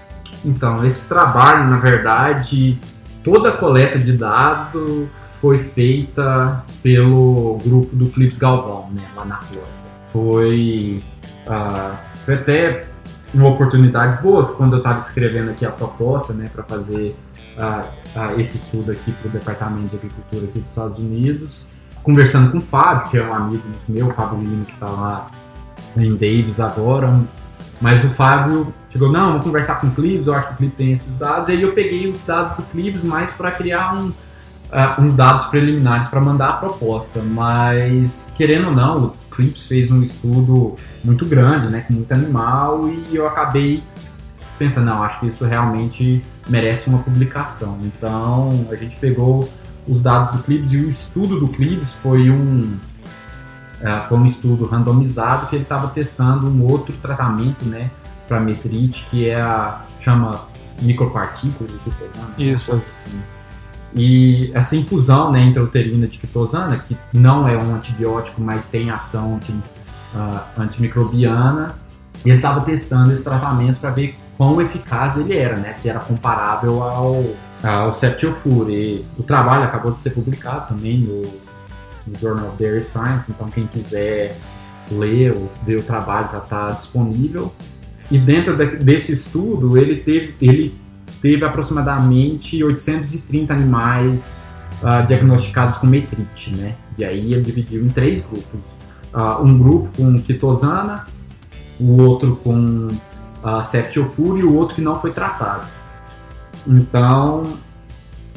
Então, 0.46 0.86
esse 0.86 1.10
trabalho, 1.10 1.70
na 1.70 1.78
verdade, 1.78 2.80
toda 3.24 3.50
a 3.50 3.52
coleta 3.52 3.98
de 3.98 4.14
dados 4.14 5.08
foi 5.32 5.58
feita 5.58 6.64
pelo 6.82 7.58
grupo 7.64 7.96
do 7.96 8.10
Clips 8.10 8.38
Galvão, 8.38 8.90
né, 8.92 9.02
lá 9.16 9.26
na 9.26 9.38
Flórida. 9.38 9.74
Foi, 10.12 11.04
uh, 11.48 11.96
foi 12.24 12.36
até 12.36 12.86
uma 13.34 13.50
oportunidade 13.50 14.22
boa 14.22 14.54
quando 14.54 14.74
eu 14.74 14.78
estava 14.78 15.00
escrevendo 15.00 15.52
aqui 15.52 15.66
a 15.66 15.72
proposta 15.72 16.34
né, 16.34 16.50
para 16.54 16.64
fazer 16.64 17.16
uh, 17.58 17.84
uh, 18.18 18.40
esse 18.40 18.58
estudo 18.58 18.92
aqui 18.92 19.12
para 19.12 19.28
o 19.28 19.32
Departamento 19.32 19.90
de 19.90 19.96
Agricultura 19.98 20.46
aqui 20.46 20.60
dos 20.60 20.70
Estados 20.70 20.98
Unidos, 21.00 21.68
conversando 22.02 22.52
com 22.52 22.60
o 22.60 22.62
Fábio, 22.62 23.10
que 23.10 23.18
é 23.18 23.24
um 23.24 23.34
amigo 23.34 23.64
meu, 23.90 24.08
o 24.08 24.14
Fábio 24.14 24.40
Lima, 24.40 24.66
que 24.66 24.74
está 24.74 24.86
lá 24.86 25.32
em 25.98 26.14
Davis 26.14 26.60
agora, 26.60 27.20
mas 27.82 28.06
o 28.06 28.10
Fábio 28.10 28.74
chegou, 28.96 29.12
não, 29.12 29.32
vamos 29.32 29.46
conversar 29.46 29.82
com 29.82 29.88
o 29.88 29.92
Clips, 29.92 30.26
eu 30.26 30.34
acho 30.34 30.48
que 30.48 30.54
o 30.54 30.58
Clips 30.58 30.78
tem 30.78 30.92
esses 30.94 31.18
dados, 31.18 31.50
e 31.50 31.52
aí 31.52 31.62
eu 31.62 31.74
peguei 31.74 32.08
os 32.10 32.26
dados 32.26 32.56
do 32.56 32.64
Clips 32.64 33.04
mais 33.04 33.34
para 33.34 33.52
criar 33.52 33.94
um, 33.94 34.08
uh, 34.08 35.02
uns 35.02 35.16
dados 35.16 35.48
preliminares 35.48 36.08
para 36.08 36.22
mandar 36.22 36.48
a 36.48 36.54
proposta, 36.54 37.20
mas 37.22 38.32
querendo 38.38 38.70
ou 38.70 38.74
não, 38.74 39.06
o 39.08 39.14
Clips 39.30 39.68
fez 39.68 39.92
um 39.92 40.02
estudo 40.02 40.78
muito 41.04 41.26
grande, 41.26 41.68
né, 41.68 41.82
com 41.82 41.92
muito 41.92 42.10
animal, 42.14 42.88
e 42.88 43.14
eu 43.14 43.28
acabei 43.28 43.84
pensando, 44.58 44.86
não, 44.86 45.04
acho 45.04 45.20
que 45.20 45.28
isso 45.28 45.44
realmente 45.44 46.24
merece 46.48 46.88
uma 46.88 47.00
publicação. 47.00 47.78
Então 47.84 48.66
a 48.72 48.76
gente 48.76 48.96
pegou 48.96 49.50
os 49.86 50.04
dados 50.04 50.38
do 50.38 50.44
Clips 50.44 50.72
e 50.72 50.78
o 50.78 50.90
estudo 50.90 51.38
do 51.38 51.50
Clips 51.50 51.96
foi 51.96 52.30
um 52.30 52.78
uh, 53.82 54.08
foi 54.08 54.18
um 54.18 54.26
estudo 54.26 54.66
randomizado 54.66 55.48
que 55.48 55.58
ele 55.58 55.64
estava 55.64 55.90
testando 55.90 56.48
um 56.48 56.64
outro 56.64 56.96
tratamento, 57.02 57.66
né, 57.66 57.92
para 58.28 58.40
metrite 58.40 59.06
que 59.10 59.30
é 59.30 59.40
a 59.40 59.82
chama 60.02 60.48
micropartículas 60.82 61.72
de 61.72 61.80
quitosana. 61.80 62.34
Isso. 62.38 62.72
Assim. 62.74 63.20
E 63.96 64.52
essa 64.54 64.76
infusão 64.76 65.32
né, 65.32 65.42
intrauterina 65.42 66.06
de 66.06 66.18
quitosana, 66.18 66.78
que 66.78 66.98
não 67.14 67.48
é 67.48 67.58
um 67.58 67.76
antibiótico, 67.76 68.42
mas 68.42 68.70
tem 68.70 68.92
ação 68.92 69.36
anti, 69.36 69.52
uh, 69.52 70.40
antimicrobiana, 70.58 71.76
ele 72.26 72.36
estava 72.36 72.62
testando 72.62 73.14
esse 73.14 73.24
tratamento 73.24 73.80
para 73.80 73.92
ver 73.92 74.18
quão 74.38 74.60
eficaz 74.62 75.16
ele 75.18 75.38
era, 75.38 75.56
né? 75.56 75.72
Se 75.74 75.90
era 75.90 76.00
comparável 76.00 76.84
ao, 76.84 77.24
ao 77.64 77.96
Septiofur. 77.96 78.70
E 78.70 79.06
o 79.18 79.24
trabalho 79.24 79.64
acabou 79.64 79.94
de 79.94 80.02
ser 80.02 80.10
publicado 80.10 80.68
também 80.68 80.98
no, 80.98 81.22
no 82.06 82.20
Journal 82.20 82.50
of 82.50 82.58
Dairy 82.58 82.84
Science, 82.84 83.32
então 83.32 83.50
quem 83.50 83.66
quiser 83.68 84.36
ler 84.92 85.32
ou 85.32 85.52
ver 85.66 85.78
o 85.78 85.84
trabalho 85.84 86.30
já 86.32 86.40
está 86.40 86.72
disponível. 86.72 87.54
E 88.12 88.18
dentro 88.18 88.56
de, 88.56 88.78
desse 88.78 89.14
estudo, 89.14 89.78
ele 89.78 89.98
teve, 89.98 90.36
ele 90.42 90.76
teve 91.22 91.44
aproximadamente 91.44 92.64
830 92.64 93.54
animais 93.54 94.44
uh, 94.82 95.06
diagnosticados 95.08 95.78
com 95.78 95.88
metrite, 95.88 96.56
né? 96.56 96.76
E 96.98 97.04
aí 97.04 97.34
ele 97.34 97.42
dividiu 97.42 97.84
em 97.84 97.90
três 97.90 98.22
grupos. 98.22 98.62
Uh, 99.14 99.44
um 99.44 99.58
grupo 99.58 99.90
com 99.98 100.22
quitosana, 100.22 101.06
o 101.80 102.02
outro 102.02 102.36
com 102.44 102.88
uh, 102.88 103.64
septiofúria 103.64 104.42
e 104.42 104.46
o 104.46 104.54
outro 104.54 104.76
que 104.76 104.82
não 104.82 105.00
foi 105.00 105.12
tratado. 105.12 105.68
Então, 106.68 107.44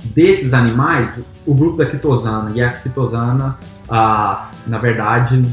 desses 0.05 0.55
animais, 0.55 1.21
o 1.47 1.55
grupo 1.55 1.79
da 1.79 1.87
quitosana 1.87 2.53
e 2.55 2.63
a 2.63 2.73
quitosana, 2.73 3.59
uh, 3.85 4.47
na 4.67 4.79
verdade, 4.79 5.45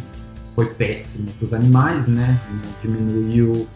foi 0.53 0.65
péssimo 0.67 1.31
para 1.31 1.45
os 1.45 1.53
animais, 1.53 2.07
né? 2.07 2.39
Diminuiu, 2.81 3.67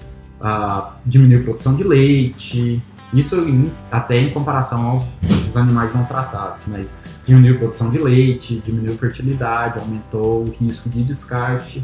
diminuiu 1.06 1.42
a 1.42 1.44
produção 1.44 1.76
de 1.76 1.84
leite, 1.84 2.82
isso 3.14 3.36
em, 3.40 3.72
até 3.92 4.20
em 4.20 4.32
comparação 4.32 4.86
aos, 4.86 5.04
aos, 5.48 5.58
animais 5.58 5.94
não 5.94 6.06
tratados, 6.06 6.62
mas 6.68 6.96
diminuiu 7.26 7.56
a 7.56 7.58
produção 7.58 7.90
de 7.90 7.98
leite, 7.98 8.62
diminuiu 8.66 8.94
a 8.94 8.98
fertilidade, 8.98 9.80
aumentou 9.80 10.44
o 10.44 10.56
risco 10.60 10.90
de 10.90 11.04
descarte. 11.04 11.80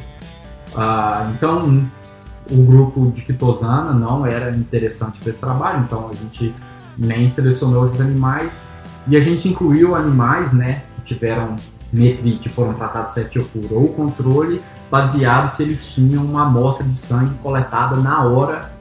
Uh, 0.73 1.31
então, 1.33 1.85
o 2.51 2.63
grupo 2.63 3.11
de 3.11 3.23
quitosana 3.23 3.91
não 3.91 4.25
era 4.25 4.55
interessante 4.55 5.19
para 5.19 5.29
esse 5.31 5.41
trabalho, 5.41 5.83
então 5.83 6.09
a 6.09 6.13
gente 6.13 6.53
nem 6.97 7.27
selecionou 7.27 7.85
esses 7.85 7.99
animais 7.99 8.63
e 9.07 9.17
a 9.17 9.19
gente 9.19 9.49
incluiu 9.49 9.95
animais 9.95 10.53
né, 10.53 10.83
que 10.95 11.13
tiveram 11.13 11.55
metrite, 11.91 12.49
foram 12.49 12.73
tratados 12.73 13.13
cetiofura 13.13 13.73
ou 13.73 13.87
controle, 13.89 14.61
baseado 14.89 15.49
se 15.49 15.63
eles 15.63 15.93
tinham 15.93 16.23
uma 16.23 16.43
amostra 16.43 16.87
de 16.87 16.97
sangue 16.97 17.35
coletada 17.41 17.95
na 17.97 18.23
hora 18.23 18.71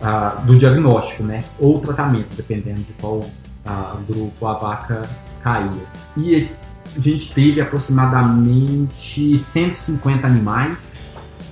uh, 0.00 0.44
do 0.44 0.56
diagnóstico, 0.56 1.22
né, 1.22 1.44
ou 1.58 1.80
tratamento, 1.80 2.34
dependendo 2.36 2.80
de 2.80 2.92
qual 2.94 3.18
uh, 3.18 3.98
grupo 4.08 4.46
a 4.46 4.54
vaca 4.54 5.02
caía. 5.42 5.82
E 6.16 6.48
a 6.96 7.00
gente 7.00 7.32
teve 7.32 7.60
aproximadamente 7.60 9.36
150 9.36 10.26
animais 10.26 11.02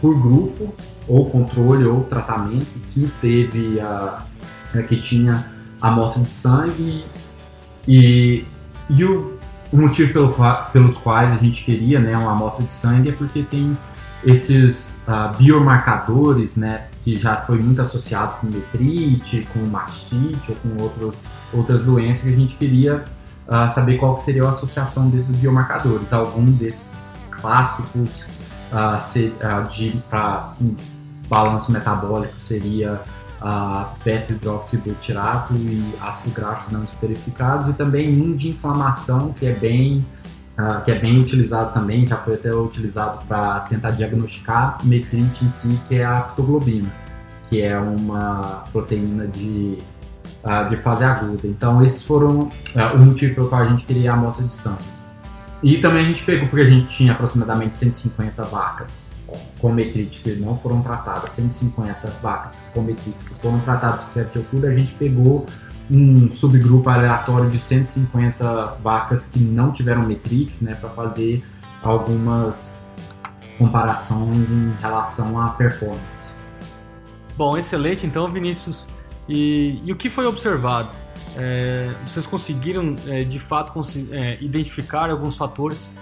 por 0.01 0.19
grupo 0.21 0.75
ou 1.09 1.29
controle 1.31 1.85
ou 1.85 2.05
tratamento 2.05 2.67
que 2.93 3.11
teve 3.21 3.81
a 3.81 4.23
né, 4.77 4.83
que 4.83 4.97
tinha 4.97 5.47
amostra 5.81 6.23
de 6.23 6.31
sangue 6.31 7.05
e, 7.87 8.45
e 8.91 9.05
o, 9.05 9.39
o 9.73 9.77
motivo 9.77 10.13
pelo, 10.13 10.35
pelos 10.73 10.97
quais 10.99 11.31
a 11.31 11.35
gente 11.35 11.65
queria 11.65 12.01
né, 12.01 12.17
uma 12.17 12.33
amostra 12.33 12.65
de 12.65 12.73
sangue 12.73 13.11
é 13.11 13.13
porque 13.13 13.43
tem 13.43 13.77
esses 14.27 14.93
uh, 15.07 15.37
biomarcadores 15.39 16.57
né, 16.57 16.89
que 17.05 17.17
já 17.17 17.37
foi 17.37 17.61
muito 17.61 17.81
associado 17.81 18.41
com 18.41 18.49
metrite, 18.49 19.47
com 19.53 19.61
mastite 19.61 20.51
ou 20.51 20.57
com 20.57 20.83
outros, 20.83 21.15
outras 21.55 21.85
doenças 21.85 22.25
que 22.25 22.31
a 22.31 22.37
gente 22.37 22.57
queria 22.57 23.05
uh, 23.47 23.71
saber 23.71 23.99
qual 23.99 24.19
seria 24.19 24.45
a 24.45 24.51
associação 24.51 25.09
desses 25.09 25.37
biomarcadores. 25.37 26.13
Algum 26.13 26.45
desses 26.51 26.93
clássicos 27.31 28.11
uh, 28.73 29.01
se, 29.01 29.33
de, 29.71 30.03
balanço 31.29 31.71
metabólico 31.71 32.35
seria 32.41 33.01
a 33.41 33.91
beta-hidroxibutirato 34.05 35.55
e 35.55 35.95
ácido 36.01 36.35
graxo 36.35 36.73
não 36.73 36.83
esterificados 36.83 37.69
e 37.69 37.75
também 37.75 38.21
um 38.21 38.35
de 38.35 38.49
inflamação 38.49 39.33
que 39.33 39.47
é 39.47 39.53
bem 39.53 40.05
uh, 40.59 40.85
que 40.85 40.91
é 40.91 40.99
bem 40.99 41.19
utilizado 41.19 41.73
também, 41.73 42.07
já 42.07 42.17
foi 42.17 42.35
até 42.35 42.55
utilizado 42.55 43.25
para 43.27 43.61
tentar 43.61 43.91
diagnosticar 43.91 44.79
metrite 44.85 45.45
em 45.45 45.49
si, 45.49 45.81
que 45.89 45.97
é 45.97 46.05
a 46.05 46.19
aptoglobina, 46.19 46.89
que 47.49 47.63
é 47.63 47.79
uma 47.79 48.65
proteína 48.73 49.27
de, 49.27 49.79
uh, 50.45 50.69
de 50.69 50.77
fase 50.77 51.05
aguda. 51.05 51.47
Então 51.47 51.85
esses 51.85 52.03
foram 52.05 52.41
uh, 52.41 52.51
o 52.95 52.99
motivo 52.99 53.35
pelo 53.35 53.49
qual 53.49 53.63
a 53.63 53.67
gente 53.67 53.85
queria 53.85 54.13
a 54.13 54.15
amostra 54.15 54.47
de 54.47 54.55
sangue. 54.55 54.97
E 55.63 55.79
também 55.79 56.05
a 56.05 56.09
gente 56.09 56.23
pegou 56.23 56.49
porque 56.49 56.65
a 56.65 56.71
gente 56.71 56.89
tinha 56.89 57.13
aproximadamente 57.13 57.79
150 57.79 58.43
vacas 58.45 58.99
com 59.59 59.73
metrite 59.73 60.23
que 60.23 60.35
não 60.37 60.57
foram 60.59 60.83
tratadas, 60.83 61.31
150 61.33 62.07
vacas 62.23 62.63
com 62.73 62.83
metrites 62.83 63.29
que 63.29 63.35
foram 63.37 63.59
tratadas 63.61 64.05
com 64.05 64.11
septiofura, 64.11 64.69
a 64.69 64.75
gente 64.75 64.93
pegou 64.95 65.47
um 65.91 66.31
subgrupo 66.31 66.89
aleatório 66.89 67.51
de 67.51 67.59
150 67.59 68.79
vacas 68.83 69.31
que 69.31 69.39
não 69.39 69.73
tiveram 69.73 70.03
metrite, 70.03 70.63
né, 70.63 70.75
para 70.75 70.91
fazer 70.91 71.45
algumas 71.83 72.77
comparações 73.59 74.53
em 74.53 74.75
relação 74.81 75.41
à 75.41 75.51
performance. 75.51 76.35
Bom, 77.37 77.57
excelente. 77.57 78.07
Então, 78.07 78.29
Vinícius, 78.29 78.89
e, 79.29 79.81
e 79.85 79.93
o 79.93 79.97
que 79.97 80.09
foi 80.09 80.27
observado? 80.27 80.91
É, 81.37 81.91
vocês 82.07 82.27
conseguiram, 82.27 82.97
é, 83.07 83.25
de 83.25 83.39
fato, 83.39 83.73
é, 84.11 84.39
identificar 84.41 85.11
alguns 85.11 85.37
fatores 85.37 85.93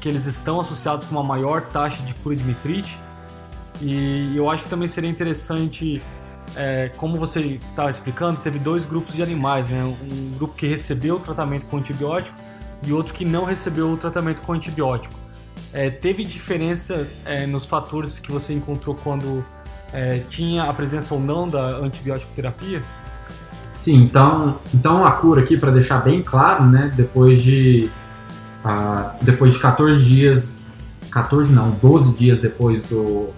que 0.00 0.08
eles 0.08 0.26
estão 0.26 0.60
associados 0.60 1.06
com 1.06 1.16
uma 1.16 1.24
maior 1.24 1.62
taxa 1.62 2.02
de 2.02 2.14
cura 2.14 2.36
de 2.36 2.44
metrite. 2.44 2.98
E 3.80 4.36
eu 4.36 4.48
acho 4.48 4.64
que 4.64 4.70
também 4.70 4.88
seria 4.88 5.10
interessante, 5.10 6.00
é, 6.56 6.90
como 6.96 7.18
você 7.18 7.60
estava 7.70 7.90
explicando, 7.90 8.40
teve 8.40 8.58
dois 8.58 8.86
grupos 8.86 9.14
de 9.14 9.22
animais, 9.22 9.68
né? 9.68 9.84
Um 9.84 10.36
grupo 10.36 10.54
que 10.54 10.66
recebeu 10.66 11.16
o 11.16 11.20
tratamento 11.20 11.66
com 11.66 11.76
antibiótico 11.76 12.36
e 12.82 12.92
outro 12.92 13.14
que 13.14 13.24
não 13.24 13.44
recebeu 13.44 13.90
o 13.90 13.96
tratamento 13.96 14.40
com 14.42 14.52
antibiótico. 14.52 15.14
É, 15.72 15.90
teve 15.90 16.24
diferença 16.24 17.06
é, 17.24 17.46
nos 17.46 17.66
fatores 17.66 18.18
que 18.18 18.32
você 18.32 18.54
encontrou 18.54 18.94
quando 18.94 19.44
é, 19.92 20.20
tinha 20.30 20.64
a 20.64 20.72
presença 20.72 21.14
ou 21.14 21.20
não 21.20 21.46
da 21.46 21.76
antibiótico 21.78 22.32
terapia? 22.34 22.82
Sim, 23.74 23.96
então, 24.04 24.58
então 24.72 25.04
a 25.04 25.12
cura 25.12 25.42
aqui, 25.42 25.58
para 25.58 25.70
deixar 25.70 25.98
bem 25.98 26.22
claro, 26.22 26.64
né, 26.64 26.92
depois 26.96 27.42
de 27.42 27.90
depois 29.22 29.52
de 29.52 29.60
14 29.60 30.02
dias, 30.02 30.56
14 31.10 31.54
não, 31.54 31.70
12 31.70 32.16
dias 32.16 32.40
depois 32.40 32.82
do, 32.82 33.28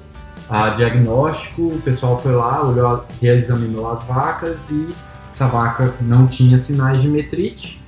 a 0.48 0.70
diagnóstico, 0.70 1.68
o 1.68 1.82
pessoal 1.82 2.20
foi 2.20 2.32
lá, 2.32 2.62
olhou, 2.62 3.04
reexaminou 3.20 3.90
as 3.90 4.02
vacas 4.04 4.70
e 4.70 4.88
essa 5.30 5.46
vaca 5.46 5.94
não 6.00 6.26
tinha 6.26 6.56
sinais 6.56 7.02
de 7.02 7.08
metrite. 7.08 7.80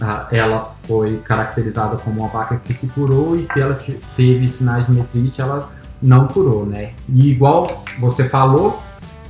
Ah, 0.00 0.26
ela 0.30 0.74
foi 0.86 1.18
caracterizada 1.18 1.96
como 1.96 2.20
uma 2.20 2.28
vaca 2.28 2.60
que 2.62 2.74
se 2.74 2.88
curou 2.88 3.38
e 3.38 3.44
se 3.44 3.60
ela 3.60 3.78
teve 4.16 4.48
sinais 4.48 4.86
de 4.86 4.92
metrite, 4.92 5.40
ela 5.40 5.70
não 6.02 6.26
curou, 6.26 6.66
né? 6.66 6.92
E 7.08 7.30
igual 7.30 7.84
você 7.98 8.28
falou, 8.28 8.82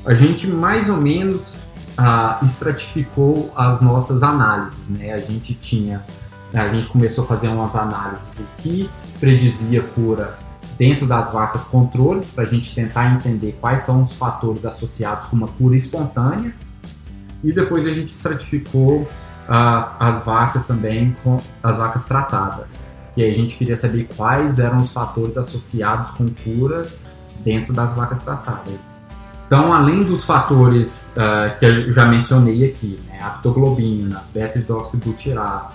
a 0.04 0.14
gente 0.14 0.46
mais 0.46 0.88
ou 0.88 0.96
menos 0.96 1.56
ah, 1.96 2.40
estratificou 2.42 3.52
as 3.54 3.80
nossas 3.80 4.22
análises, 4.22 4.88
né? 4.88 5.12
A 5.12 5.18
gente 5.18 5.54
tinha, 5.54 6.02
a 6.52 6.68
gente 6.68 6.86
começou 6.86 7.24
a 7.24 7.26
fazer 7.26 7.48
umas 7.48 7.76
análises 7.76 8.34
do 8.34 8.44
que 8.58 8.90
predizia 9.20 9.82
cura 9.82 10.45
dentro 10.78 11.06
das 11.06 11.32
vacas 11.32 11.64
controles 11.64 12.30
para 12.30 12.44
a 12.44 12.46
gente 12.46 12.74
tentar 12.74 13.14
entender 13.14 13.56
quais 13.60 13.82
são 13.82 14.02
os 14.02 14.12
fatores 14.12 14.64
associados 14.64 15.26
com 15.26 15.36
uma 15.36 15.48
cura 15.48 15.76
espontânea 15.76 16.54
e 17.42 17.52
depois 17.52 17.86
a 17.86 17.92
gente 17.92 18.14
estratificou 18.14 19.02
uh, 19.02 19.08
as 19.98 20.24
vacas 20.24 20.66
também 20.66 21.16
com 21.22 21.38
as 21.62 21.76
vacas 21.76 22.06
tratadas 22.06 22.82
e 23.16 23.22
aí 23.22 23.30
a 23.30 23.34
gente 23.34 23.56
queria 23.56 23.76
saber 23.76 24.08
quais 24.14 24.58
eram 24.58 24.78
os 24.78 24.92
fatores 24.92 25.38
associados 25.38 26.10
com 26.10 26.28
curas 26.28 26.98
dentro 27.42 27.72
das 27.72 27.94
vacas 27.94 28.22
tratadas. 28.22 28.84
Então, 29.46 29.72
além 29.72 30.02
dos 30.02 30.24
fatores 30.24 31.12
uh, 31.12 31.56
que 31.58 31.64
eu 31.64 31.92
já 31.92 32.04
mencionei 32.04 32.68
aqui, 32.68 33.00
né, 33.06 33.20
aptoglobina, 33.22 34.22
beta-hidroxibutirato, 34.34 35.72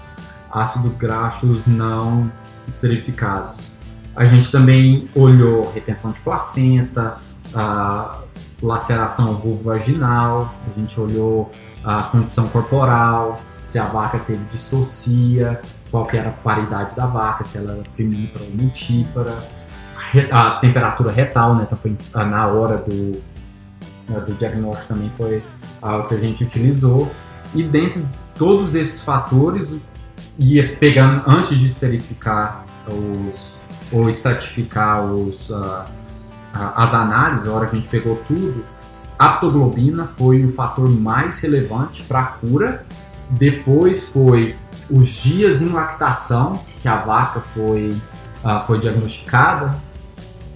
ácido 0.51 0.89
graxos 0.89 1.65
não 1.65 2.29
esterificados, 2.67 3.70
a 4.15 4.25
gente 4.25 4.51
também 4.51 5.07
olhou 5.15 5.71
retenção 5.71 6.11
de 6.11 6.19
placenta, 6.19 7.17
a 7.53 8.19
laceração 8.61 9.35
vulvo-vaginal, 9.35 10.53
a 10.69 10.79
gente 10.79 10.99
olhou 10.99 11.51
a 11.83 12.03
condição 12.03 12.47
corporal, 12.49 13.41
se 13.59 13.79
a 13.79 13.85
vaca 13.85 14.19
teve 14.19 14.43
distocia, 14.51 15.59
qual 15.89 16.05
que 16.05 16.17
era 16.17 16.29
a 16.29 16.33
paridade 16.33 16.95
da 16.95 17.05
vaca, 17.05 17.43
se 17.43 17.57
ela 17.57 17.73
era 17.73 17.83
primípara 17.95 18.45
ou 18.45 18.51
multípara, 18.51 19.37
a 20.31 20.51
temperatura 20.51 21.11
retal, 21.11 21.55
né, 21.55 21.67
então 21.69 22.25
na 22.25 22.47
hora 22.47 22.77
do, 22.77 23.21
né, 24.07 24.19
do 24.19 24.33
diagnóstico 24.33 24.93
também 24.93 25.11
foi 25.17 25.43
algo 25.81 26.07
que 26.07 26.15
a 26.15 26.19
gente 26.19 26.43
utilizou, 26.43 27.09
e 27.55 27.63
dentro 27.63 28.01
de 28.01 28.07
todos 28.35 28.75
esses 28.75 29.01
fatores, 29.01 29.77
ia 30.37 30.75
pegando, 30.75 31.23
antes 31.27 31.57
de 31.57 31.65
esterificar 31.65 32.65
os, 32.87 33.60
ou 33.91 34.09
estratificar 34.09 35.05
os, 35.05 35.49
uh, 35.49 35.85
as 36.53 36.93
análises, 36.93 37.47
a 37.47 37.51
hora 37.51 37.67
que 37.67 37.75
a 37.75 37.79
gente 37.79 37.89
pegou 37.89 38.17
tudo, 38.27 38.63
a 39.17 39.27
aptoglobina 39.27 40.09
foi 40.17 40.43
o 40.43 40.51
fator 40.51 40.89
mais 40.89 41.39
relevante 41.41 42.01
para 42.03 42.19
a 42.21 42.23
cura. 42.23 42.83
Depois 43.29 44.09
foi 44.09 44.55
os 44.89 45.09
dias 45.09 45.61
em 45.61 45.69
lactação 45.69 46.59
que 46.81 46.87
a 46.87 46.97
vaca 46.97 47.39
foi, 47.53 47.95
uh, 48.43 48.65
foi 48.65 48.79
diagnosticada, 48.79 49.75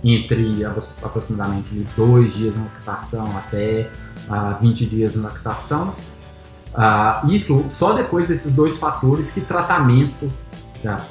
entre 0.04 0.64
aproximadamente 0.66 1.88
dois 1.96 2.34
dias 2.34 2.56
em 2.56 2.60
lactação 2.60 3.26
até 3.38 3.90
uh, 4.28 4.60
20 4.60 4.86
dias 4.88 5.16
em 5.16 5.22
lactação. 5.22 5.94
Uh, 6.74 7.30
e 7.32 7.70
só 7.70 7.94
depois 7.94 8.28
desses 8.28 8.54
dois 8.54 8.78
fatores 8.78 9.32
que 9.32 9.42
tratamento 9.42 10.32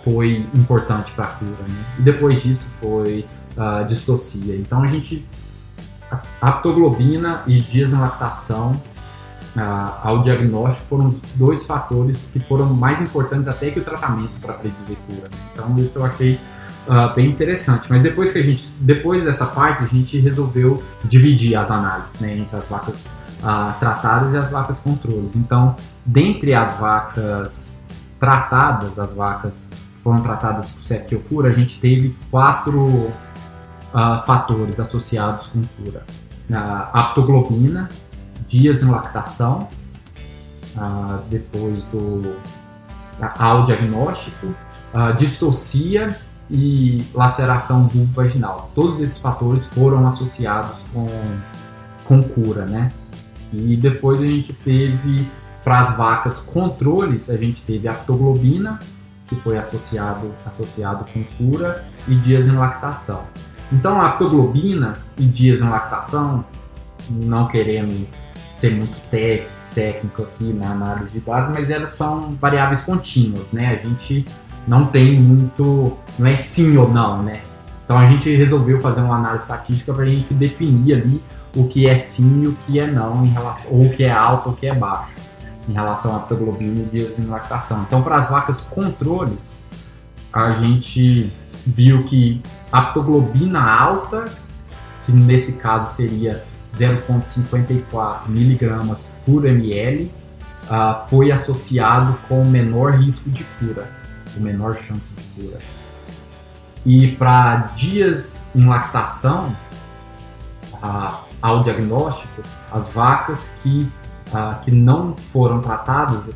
foi 0.04 0.47
importante 0.54 1.12
para 1.12 1.25
a 1.25 1.28
cura. 1.28 1.64
Né? 1.66 1.85
E 1.99 2.02
depois 2.02 2.43
disso 2.43 2.66
foi 2.81 3.26
a 3.57 3.83
uh. 3.83 4.57
Então 4.57 4.83
a 4.83 4.87
gente. 4.87 5.26
Aptoglobina 6.40 7.43
e 7.47 7.61
lactação 7.99 8.81
uh, 9.57 9.61
ao 10.02 10.23
diagnóstico 10.23 10.87
foram 10.87 11.09
os 11.09 11.19
dois 11.35 11.66
fatores 11.66 12.31
que 12.33 12.38
foram 12.38 12.66
mais 12.66 13.00
importantes 13.00 13.49
até 13.49 13.71
que 13.71 13.81
o 13.81 13.83
tratamento 13.83 14.31
para 14.40 14.54
predizer 14.54 14.97
cura. 15.09 15.28
Né? 15.28 15.37
Então 15.52 15.76
isso 15.76 15.99
eu 15.99 16.04
achei 16.04 16.38
uh, 16.87 17.14
bem 17.14 17.26
interessante. 17.26 17.87
Mas 17.88 18.02
depois 18.02 18.33
que 18.33 18.38
a 18.38 18.43
gente, 18.43 18.63
depois 18.80 19.25
dessa 19.25 19.47
parte, 19.47 19.84
a 19.84 19.87
gente 19.87 20.19
resolveu 20.19 20.82
dividir 21.04 21.56
as 21.56 21.71
análises 21.71 22.21
né, 22.21 22.37
entre 22.37 22.56
as 22.56 22.69
vacas 22.69 23.06
uh, 23.43 23.78
tratadas 23.78 24.34
e 24.34 24.37
as 24.37 24.50
vacas 24.50 24.78
controles. 24.80 25.37
Então, 25.37 25.76
dentre 26.04 26.54
as 26.54 26.78
vacas 26.78 27.74
tratadas, 28.25 28.99
as 28.99 29.13
vacas 29.13 29.69
foram 30.02 30.23
tratadas 30.23 30.73
com 30.73 30.80
septiofura, 30.80 31.50
a 31.50 31.52
gente 31.52 31.78
teve 31.78 32.17
quatro 32.30 32.80
uh, 32.80 33.13
fatores 34.25 34.80
associados 34.80 35.49
com 35.49 35.63
cura. 35.76 36.02
Uh, 36.49 36.89
aptoglobina, 36.93 37.91
dias 38.49 38.82
em 38.82 38.91
lactação, 38.91 39.69
uh, 40.76 41.23
depois 41.28 41.84
do 41.84 42.34
ao 43.39 43.65
diagnóstico, 43.65 44.47
uh, 44.47 45.15
distocia 45.17 46.19
e 46.50 47.04
laceração 47.15 47.91
vaginal. 48.15 48.71
Todos 48.75 49.00
esses 49.00 49.19
fatores 49.19 49.67
foram 49.67 50.06
associados 50.06 50.82
com, 50.93 51.06
com 52.06 52.23
cura, 52.23 52.65
né? 52.65 52.91
E 53.52 53.76
depois 53.76 54.21
a 54.21 54.26
gente 54.26 54.52
teve 54.52 55.28
para 55.64 55.80
as 55.80 55.96
vacas 55.96 56.40
controles, 56.40 57.30
a 57.30 57.36
gente 57.38 57.62
teve 57.62 57.88
a 57.88 57.94
que 59.26 59.34
foi 59.36 59.56
associado, 59.56 60.30
associado 60.44 61.06
com 61.10 61.24
cura, 61.38 61.82
e 62.06 62.14
dias 62.14 62.46
em 62.46 62.52
lactação. 62.52 63.22
Então, 63.72 64.00
a 64.00 64.10
e 65.18 65.24
dias 65.24 65.62
em 65.62 65.68
lactação, 65.68 66.44
não 67.08 67.48
querendo 67.48 68.06
ser 68.52 68.74
muito 68.74 68.94
técnico 69.74 70.22
aqui 70.22 70.52
na 70.52 70.70
análise 70.70 71.12
de 71.12 71.20
dados, 71.20 71.50
mas 71.50 71.70
elas 71.70 71.92
são 71.92 72.36
variáveis 72.38 72.82
contínuas, 72.82 73.50
né? 73.50 73.70
A 73.70 73.76
gente 73.76 74.26
não 74.68 74.86
tem 74.86 75.18
muito, 75.18 75.96
não 76.18 76.26
é 76.26 76.36
sim 76.36 76.76
ou 76.76 76.92
não, 76.92 77.22
né? 77.22 77.40
Então 77.84 77.98
a 77.98 78.06
gente 78.06 78.34
resolveu 78.36 78.80
fazer 78.80 79.00
uma 79.00 79.16
análise 79.16 79.44
estatística 79.44 79.92
para 79.92 80.04
a 80.04 80.08
gente 80.08 80.32
definir 80.34 80.94
ali 80.94 81.22
o 81.56 81.66
que 81.66 81.86
é 81.86 81.96
sim 81.96 82.42
e 82.42 82.46
o 82.48 82.56
que 82.66 82.78
é 82.78 82.90
não 82.90 83.24
em 83.24 83.28
relação, 83.28 83.72
ou 83.72 83.86
o 83.86 83.90
que 83.90 84.04
é 84.04 84.10
alto 84.10 84.50
ou 84.50 84.54
o 84.54 84.56
que 84.56 84.66
é 84.66 84.74
baixo 84.74 85.24
em 85.68 85.72
relação 85.72 86.14
à 86.14 86.16
aptoglobina 86.16 86.88
e 86.92 87.22
lactação. 87.22 87.82
Então, 87.82 88.02
para 88.02 88.16
as 88.16 88.30
vacas 88.30 88.62
controles, 88.62 89.58
a 90.32 90.52
gente 90.52 91.32
viu 91.66 92.04
que 92.04 92.42
a 92.70 92.78
aptoglobina 92.80 93.60
alta, 93.60 94.26
que 95.06 95.12
nesse 95.12 95.58
caso 95.58 95.94
seria 95.94 96.44
0,54 96.74 98.28
miligramas 98.28 99.06
por 99.24 99.46
ml, 99.46 100.12
uh, 100.64 101.08
foi 101.08 101.30
associado 101.30 102.18
com 102.28 102.44
menor 102.44 102.92
risco 102.94 103.30
de 103.30 103.44
cura, 103.58 103.88
ou 104.34 104.42
menor 104.42 104.76
chance 104.76 105.14
de 105.14 105.22
cura. 105.42 105.58
E 106.84 107.12
para 107.12 107.56
dias 107.76 108.42
em 108.54 108.66
lactação, 108.66 109.54
uh, 110.82 111.24
ao 111.40 111.62
diagnóstico, 111.62 112.42
as 112.72 112.88
vacas 112.88 113.54
que 113.62 113.88
ah, 114.32 114.60
que 114.65 114.71
não 114.71 115.17
foram 115.32 115.60
tratadas 115.60 116.30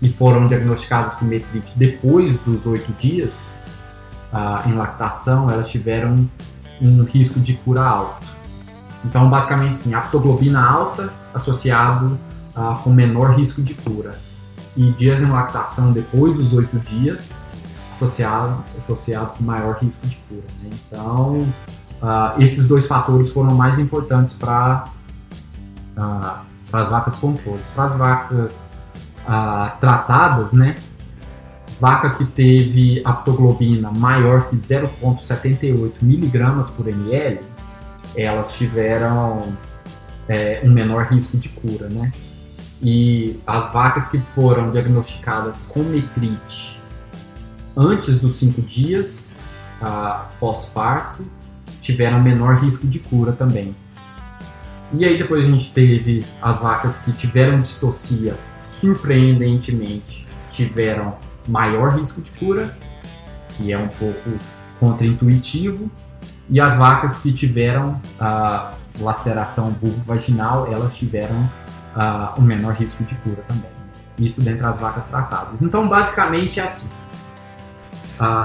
e 0.00 0.08
foram 0.08 0.46
diagnosticadas 0.46 1.14
com 1.14 1.24
metrite 1.24 1.76
depois 1.76 2.38
dos 2.40 2.66
oito 2.66 2.92
dias 2.92 3.50
ah, 4.32 4.62
em 4.66 4.72
lactação, 4.72 5.50
elas 5.50 5.70
tiveram 5.70 6.28
um 6.80 7.02
risco 7.04 7.40
de 7.40 7.54
cura 7.54 7.82
alto. 7.82 8.26
Então, 9.04 9.28
basicamente, 9.28 9.76
sim, 9.76 9.94
aptoglobina 9.94 10.60
alta 10.60 11.12
associado 11.32 12.18
ah, 12.54 12.78
com 12.82 12.90
menor 12.90 13.36
risco 13.36 13.62
de 13.62 13.74
cura. 13.74 14.18
E 14.76 14.92
dias 14.92 15.20
em 15.20 15.26
lactação 15.26 15.92
depois 15.92 16.36
dos 16.36 16.52
oito 16.52 16.78
dias 16.78 17.36
associado, 17.92 18.64
associado 18.76 19.32
com 19.36 19.44
maior 19.44 19.76
risco 19.78 20.06
de 20.06 20.16
cura. 20.28 20.44
Né? 20.62 20.70
Então, 20.86 21.40
uh, 22.00 22.40
esses 22.40 22.68
dois 22.68 22.86
fatores 22.86 23.30
foram 23.30 23.54
mais 23.54 23.78
importantes 23.78 24.34
para 24.34 24.84
uh, 25.96 26.47
para 26.70 26.82
as 26.82 26.88
vacas 26.88 27.16
controles. 27.16 27.66
Para 27.74 27.84
as 27.84 27.94
vacas 27.96 28.70
ah, 29.26 29.76
tratadas, 29.80 30.52
né? 30.52 30.74
Vaca 31.80 32.10
que 32.10 32.24
teve 32.24 33.00
aptoglobina 33.04 33.90
maior 33.92 34.48
que 34.48 34.56
0,78 34.56 35.92
miligramas 36.02 36.70
por 36.70 36.88
ml, 36.88 37.40
elas 38.16 38.58
tiveram 38.58 39.52
é, 40.28 40.60
um 40.64 40.70
menor 40.70 41.06
risco 41.06 41.36
de 41.36 41.48
cura, 41.50 41.88
né? 41.88 42.12
E 42.82 43.40
as 43.46 43.72
vacas 43.72 44.08
que 44.08 44.18
foram 44.18 44.70
diagnosticadas 44.70 45.66
com 45.68 45.80
metrite 45.82 46.78
antes 47.76 48.20
dos 48.20 48.36
5 48.36 48.62
dias 48.62 49.30
ah, 49.80 50.28
pós-parto 50.40 51.24
tiveram 51.80 52.20
menor 52.20 52.56
risco 52.56 52.86
de 52.86 52.98
cura 52.98 53.32
também. 53.32 53.74
E 54.92 55.04
aí 55.04 55.18
depois 55.18 55.44
a 55.44 55.46
gente 55.46 55.72
teve 55.72 56.24
as 56.40 56.58
vacas 56.58 57.02
que 57.02 57.12
tiveram 57.12 57.60
distocia, 57.60 58.38
surpreendentemente 58.64 60.26
tiveram 60.50 61.16
maior 61.46 61.98
risco 61.98 62.20
de 62.22 62.30
cura, 62.32 62.76
que 63.50 63.72
é 63.72 63.78
um 63.78 63.88
pouco 63.88 64.30
contraintuitivo. 64.80 65.90
E 66.50 66.58
as 66.60 66.76
vacas 66.76 67.18
que 67.18 67.32
tiveram 67.32 68.00
a 68.18 68.72
laceração 68.98 69.76
vulvo-vaginal, 69.78 70.72
elas 70.72 70.94
tiveram 70.94 71.48
o 72.36 72.40
menor 72.40 72.74
risco 72.74 73.04
de 73.04 73.14
cura 73.16 73.42
também. 73.46 73.70
Isso 74.18 74.40
dentre 74.40 74.64
as 74.64 74.78
vacas 74.78 75.08
tratadas. 75.08 75.60
Então, 75.62 75.86
basicamente 75.88 76.60
é 76.60 76.64
assim. 76.64 76.90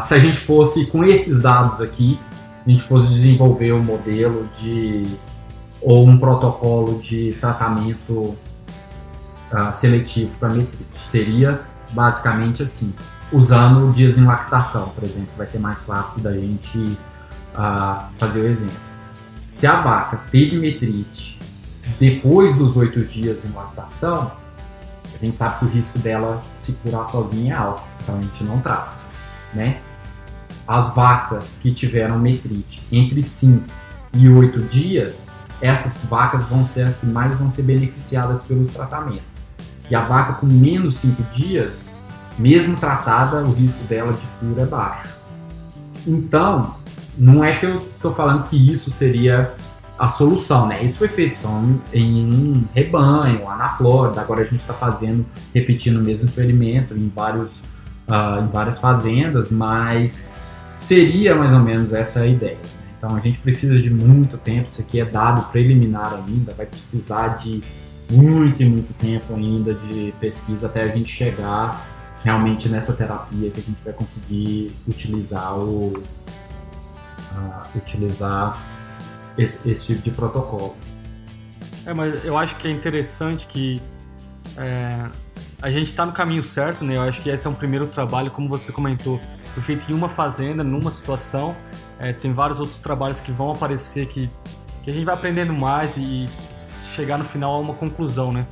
se 0.02 0.14
a 0.14 0.20
gente 0.20 0.38
fosse 0.38 0.86
com 0.88 1.04
esses 1.04 1.42
dados 1.42 1.82
aqui, 1.82 2.20
a 2.66 2.70
gente 2.70 2.84
fosse 2.84 3.10
desenvolver 3.10 3.74
um 3.74 3.82
modelo 3.82 4.48
de 4.60 5.08
ou 5.84 6.08
um 6.08 6.18
protocolo 6.18 7.00
de 7.00 7.34
tratamento 7.40 8.36
uh, 9.52 9.72
seletivo 9.72 10.32
para 10.40 10.50
metrite. 10.50 11.00
Seria 11.00 11.62
basicamente 11.92 12.64
assim, 12.64 12.94
usando 13.32 13.92
dias 13.94 14.18
em 14.18 14.26
lactação, 14.26 14.90
por 14.90 15.04
exemplo, 15.04 15.30
vai 15.38 15.46
ser 15.46 15.60
mais 15.60 15.86
fácil 15.86 16.22
da 16.22 16.34
gente 16.34 16.78
uh, 16.78 18.06
fazer 18.18 18.42
o 18.42 18.48
exemplo. 18.48 18.78
Se 19.48 19.68
a 19.68 19.82
vaca 19.82 20.22
teve 20.32 20.58
metrite 20.58 21.40
depois 22.00 22.58
dos 22.58 22.76
oito 22.78 23.02
dias 23.02 23.46
em 23.46 23.52
lactação, 23.52 24.32
a 25.14 25.18
gente 25.24 25.36
sabe 25.36 25.60
que 25.60 25.66
o 25.66 25.68
risco 25.70 26.00
dela 26.00 26.44
se 26.54 26.74
curar 26.82 27.06
sozinha 27.06 27.54
é 27.54 27.58
alto, 27.58 27.84
então 28.02 28.18
a 28.18 28.22
gente 28.22 28.44
não 28.44 28.60
trata, 28.60 28.92
né? 29.54 29.78
As 30.68 30.94
vacas 30.96 31.60
que 31.62 31.74
tiveram 31.74 32.18
metrite 32.18 32.82
entre 32.92 33.22
5 33.22 33.64
e 34.16 34.30
8 34.30 34.62
dias, 34.62 35.30
essas 35.64 36.04
vacas 36.04 36.46
vão 36.46 36.66
ser 36.66 36.84
as 36.84 36.98
que 36.98 37.06
mais 37.06 37.34
vão 37.40 37.50
ser 37.50 37.64
beneficiadas 37.64 38.44
pelos 38.44 38.74
tratamentos. 38.74 39.24
E 39.90 39.96
a 39.96 40.02
vaca 40.02 40.34
com 40.34 40.46
menos 40.46 40.98
5 40.98 41.24
dias, 41.34 41.90
mesmo 42.38 42.76
tratada, 42.76 43.42
o 43.42 43.54
risco 43.54 43.82
dela 43.86 44.12
de 44.12 44.28
cura 44.40 44.64
é 44.64 44.66
baixo. 44.66 45.16
Então, 46.06 46.76
não 47.18 47.42
é 47.42 47.56
que 47.56 47.66
eu 47.66 47.78
estou 47.78 48.14
falando 48.14 48.50
que 48.50 48.58
isso 48.58 48.92
seria 48.92 49.54
a 49.98 50.10
solução, 50.10 50.68
né? 50.68 50.84
Isso 50.84 50.98
foi 50.98 51.08
feito 51.08 51.38
só 51.38 51.62
em 51.94 52.26
um 52.26 52.66
rebanho 52.76 53.46
lá 53.46 53.56
na 53.56 53.70
Flórida. 53.70 54.20
Agora 54.20 54.42
a 54.42 54.46
gente 54.46 54.60
está 54.60 54.74
fazendo, 54.74 55.26
repetindo 55.54 55.98
o 55.98 56.04
mesmo 56.04 56.28
experimento 56.28 56.94
em, 56.94 57.08
vários, 57.08 57.52
uh, 58.10 58.44
em 58.44 58.48
várias 58.52 58.80
fazendas, 58.80 59.50
mas 59.50 60.28
seria 60.74 61.36
mais 61.36 61.54
ou 61.54 61.60
menos 61.60 61.94
essa 61.94 62.22
a 62.22 62.28
ideia. 62.28 62.58
Então 63.04 63.18
a 63.18 63.20
gente 63.20 63.38
precisa 63.40 63.78
de 63.78 63.90
muito 63.90 64.38
tempo, 64.38 64.70
isso 64.70 64.80
aqui 64.80 64.98
é 64.98 65.04
dado 65.04 65.52
preliminar 65.52 66.14
ainda, 66.14 66.54
vai 66.54 66.66
precisar 66.66 67.36
de 67.40 67.62
muito 68.10 68.64
e 68.64 68.66
muito 68.66 68.94
tempo 68.94 69.36
ainda 69.36 69.74
de 69.74 70.14
pesquisa 70.22 70.68
até 70.68 70.84
a 70.84 70.88
gente 70.88 71.12
chegar 71.12 71.86
realmente 72.24 72.70
nessa 72.70 72.94
terapia 72.94 73.52
que 73.52 73.60
a 73.60 73.64
gente 73.64 73.84
vai 73.84 73.92
conseguir 73.92 74.72
utilizar 74.88 75.54
o 75.54 75.92
uh, 77.34 77.78
utilizar 77.78 78.58
esse, 79.38 79.70
esse, 79.70 79.88
tipo 79.88 80.02
de 80.02 80.12
protocolo. 80.12 80.78
É, 81.86 81.94
mas 81.94 82.24
eu 82.24 82.38
acho 82.38 82.56
que 82.56 82.70
é 82.70 82.72
interessante 82.72 83.48
que 83.48 83.82
é, 84.56 85.10
a 85.62 85.70
gente 85.70 85.88
está 85.88 86.06
no 86.06 86.14
caminho 86.14 86.42
certo, 86.42 86.86
né? 86.86 86.96
Eu 86.96 87.02
acho 87.02 87.22
que 87.22 87.30
esse 87.30 87.46
é 87.46 87.50
um 87.50 87.54
primeiro 87.54 87.86
trabalho, 87.86 88.32
como 88.32 88.48
você 88.48 88.72
comentou, 88.72 89.20
foi 89.54 89.62
feito 89.62 89.92
em 89.92 89.94
uma 89.94 90.08
fazenda, 90.08 90.64
numa 90.64 90.90
situação. 90.90 91.54
É, 92.00 92.12
tem 92.12 92.32
vários 92.32 92.60
outros 92.60 92.80
trabalhos 92.80 93.22
que 93.22 93.32
vão 93.32 93.52
aparecer 93.52 94.08
que, 94.08 94.30
que 94.84 94.90
a 94.90 94.94
gente 94.94 95.06
vai 95.06 95.14
aprendendo 95.14 95.54
mais 95.54 95.98
e 95.98 96.26
chegar 96.96 97.18
no 97.18 97.24
final 97.24 97.56
a 97.56 97.60
uma 97.60 97.74
conclusão, 97.74 98.32
né? 98.32 98.46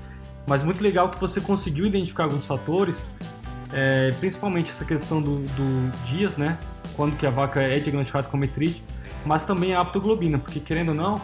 Mas 0.47 0.63
muito 0.63 0.81
legal 0.81 1.09
que 1.09 1.19
você 1.19 1.39
conseguiu 1.39 1.85
identificar 1.85 2.23
alguns 2.23 2.45
fatores, 2.45 3.07
é, 3.71 4.11
principalmente 4.19 4.69
essa 4.69 4.85
questão 4.85 5.21
do, 5.21 5.39
do, 5.39 6.05
dias, 6.05 6.37
né? 6.37 6.57
Quando 6.95 7.15
que 7.15 7.25
a 7.25 7.29
vaca 7.29 7.61
é 7.61 7.77
diagnosticada 7.79 8.27
com 8.27 8.37
metrite, 8.37 8.83
mas 9.25 9.45
também 9.45 9.75
a 9.75 9.81
aptoglobina, 9.81 10.39
porque 10.39 10.59
querendo 10.59 10.89
ou 10.89 10.95
não, 10.95 11.21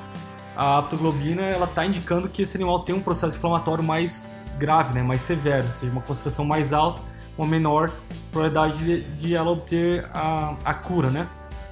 a 0.55 0.79
aptoglobina 0.79 1.41
ela 1.41 1.65
está 1.65 1.85
indicando 1.85 2.27
que 2.27 2.43
esse 2.43 2.57
animal 2.57 2.81
tem 2.81 2.93
um 2.93 3.01
processo 3.01 3.37
inflamatório 3.37 3.83
mais 3.83 4.31
grave, 4.57 4.93
né? 4.93 5.01
Mais 5.01 5.21
severo, 5.21 5.67
ou 5.67 5.73
seja, 5.73 5.91
uma 5.91 6.01
concentração 6.01 6.45
mais 6.45 6.73
alta 6.73 7.01
uma 7.37 7.47
menor 7.47 7.91
probabilidade 8.31 8.83
de, 8.83 9.01
de 9.19 9.35
ela 9.35 9.51
obter 9.51 10.05
a, 10.13 10.55
a 10.65 10.73
cura, 10.73 11.09
né? 11.09 11.27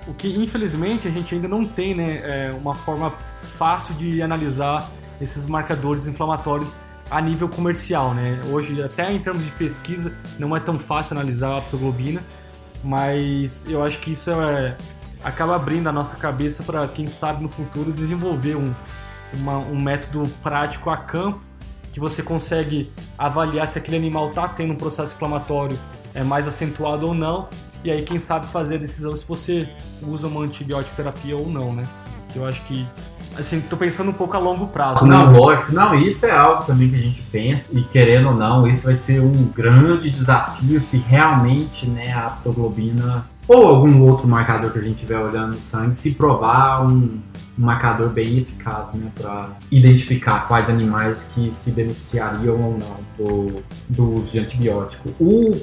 O 0.07 0.13
que 0.13 0.27
infelizmente 0.37 1.07
a 1.07 1.11
gente 1.11 1.33
ainda 1.33 1.47
não 1.47 1.65
tem, 1.65 1.95
né, 1.95 2.21
é 2.23 2.53
uma 2.53 2.75
forma 2.75 3.13
fácil 3.41 3.95
de 3.95 4.21
analisar 4.21 4.89
esses 5.19 5.47
marcadores 5.47 6.07
inflamatórios 6.07 6.77
a 7.09 7.21
nível 7.21 7.47
comercial, 7.47 8.13
né? 8.13 8.41
Hoje, 8.51 8.81
até 8.81 9.11
em 9.11 9.19
termos 9.19 9.45
de 9.45 9.51
pesquisa, 9.51 10.11
não 10.39 10.55
é 10.55 10.59
tão 10.59 10.77
fácil 10.79 11.15
analisar 11.15 11.49
a 11.49 11.57
aptoglobina, 11.57 12.21
mas 12.83 13.67
eu 13.67 13.83
acho 13.83 13.99
que 13.99 14.11
isso 14.11 14.31
é, 14.31 14.75
acaba 15.23 15.55
abrindo 15.55 15.87
a 15.87 15.91
nossa 15.91 16.17
cabeça 16.17 16.63
para 16.63 16.87
quem 16.87 17.07
sabe 17.07 17.43
no 17.43 17.49
futuro 17.49 17.91
desenvolver 17.91 18.55
um, 18.55 18.73
uma, 19.33 19.57
um 19.57 19.79
método 19.79 20.27
prático 20.41 20.89
a 20.89 20.97
campo 20.97 21.41
que 21.91 21.99
você 21.99 22.21
consegue 22.21 22.91
avaliar 23.17 23.67
se 23.67 23.77
aquele 23.77 23.95
animal 23.95 24.29
está 24.29 24.47
tendo 24.49 24.73
um 24.73 24.75
processo 24.75 25.15
inflamatório 25.15 25.79
é, 26.13 26.23
mais 26.23 26.47
acentuado 26.47 27.07
ou 27.07 27.13
não, 27.13 27.47
e 27.85 27.91
aí 27.91 28.01
quem 28.01 28.17
sabe 28.17 28.47
fazer 28.47 28.75
a 28.75 28.79
decisão 28.79 29.15
se 29.15 29.25
você 29.27 29.69
usa 30.01 30.27
uma 30.27 30.41
antibiótico 30.41 30.95
terapia 30.95 31.37
ou 31.37 31.47
não, 31.47 31.71
né? 31.71 31.87
Que 32.29 32.39
eu 32.39 32.45
acho 32.45 32.63
que 32.63 32.85
assim, 33.37 33.61
tô 33.61 33.77
pensando 33.77 34.09
um 34.09 34.13
pouco 34.13 34.35
a 34.35 34.39
longo 34.39 34.65
prazo. 34.67 35.05
Não, 35.05 35.31
né? 35.31 35.37
lógico. 35.37 35.71
Não, 35.71 35.93
isso 35.93 36.25
é 36.25 36.31
algo 36.31 36.65
também 36.65 36.89
que 36.89 36.95
a 36.95 36.99
gente 36.99 37.21
pensa, 37.23 37.69
e 37.73 37.83
querendo 37.83 38.29
ou 38.29 38.33
não, 38.33 38.65
isso 38.65 38.85
vai 38.85 38.95
ser 38.95 39.21
um 39.21 39.45
grande 39.55 40.09
desafio 40.09 40.81
se 40.81 40.97
realmente 40.97 41.87
né, 41.87 42.11
a 42.11 42.27
aptoglobina 42.27 43.27
ou 43.47 43.67
algum 43.67 44.01
outro 44.01 44.27
marcador 44.27 44.71
que 44.71 44.79
a 44.79 44.81
gente 44.81 44.95
estiver 44.95 45.19
olhando 45.19 45.53
no 45.53 45.61
sangue, 45.61 45.95
se 45.95 46.13
provar 46.13 46.83
um, 46.83 47.19
um 47.59 47.63
marcador 47.63 48.09
bem 48.09 48.39
eficaz, 48.39 48.93
né, 48.95 49.11
para 49.13 49.49
identificar 49.69 50.47
quais 50.47 50.69
animais 50.69 51.31
que 51.35 51.51
se 51.51 51.71
beneficiariam 51.71 52.59
ou 52.59 52.77
não 52.79 52.97
do, 53.17 53.63
do 53.87 54.13
uso 54.15 54.31
de 54.31 54.39
antibiótico. 54.39 55.09
O, 55.19 55.55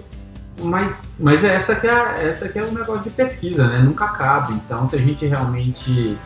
mas, 0.62 1.02
mas 1.18 1.44
essa 1.44 1.76
que 1.76 1.86
é 1.86 2.28
essa 2.28 2.48
que 2.48 2.58
é 2.58 2.64
um 2.64 2.72
negócio 2.72 3.02
de 3.02 3.10
pesquisa, 3.10 3.66
né? 3.66 3.78
Nunca 3.78 4.04
acaba. 4.04 4.52
Então, 4.52 4.88
se 4.88 4.96
a 4.96 5.00
gente 5.00 5.26
realmente 5.26 6.18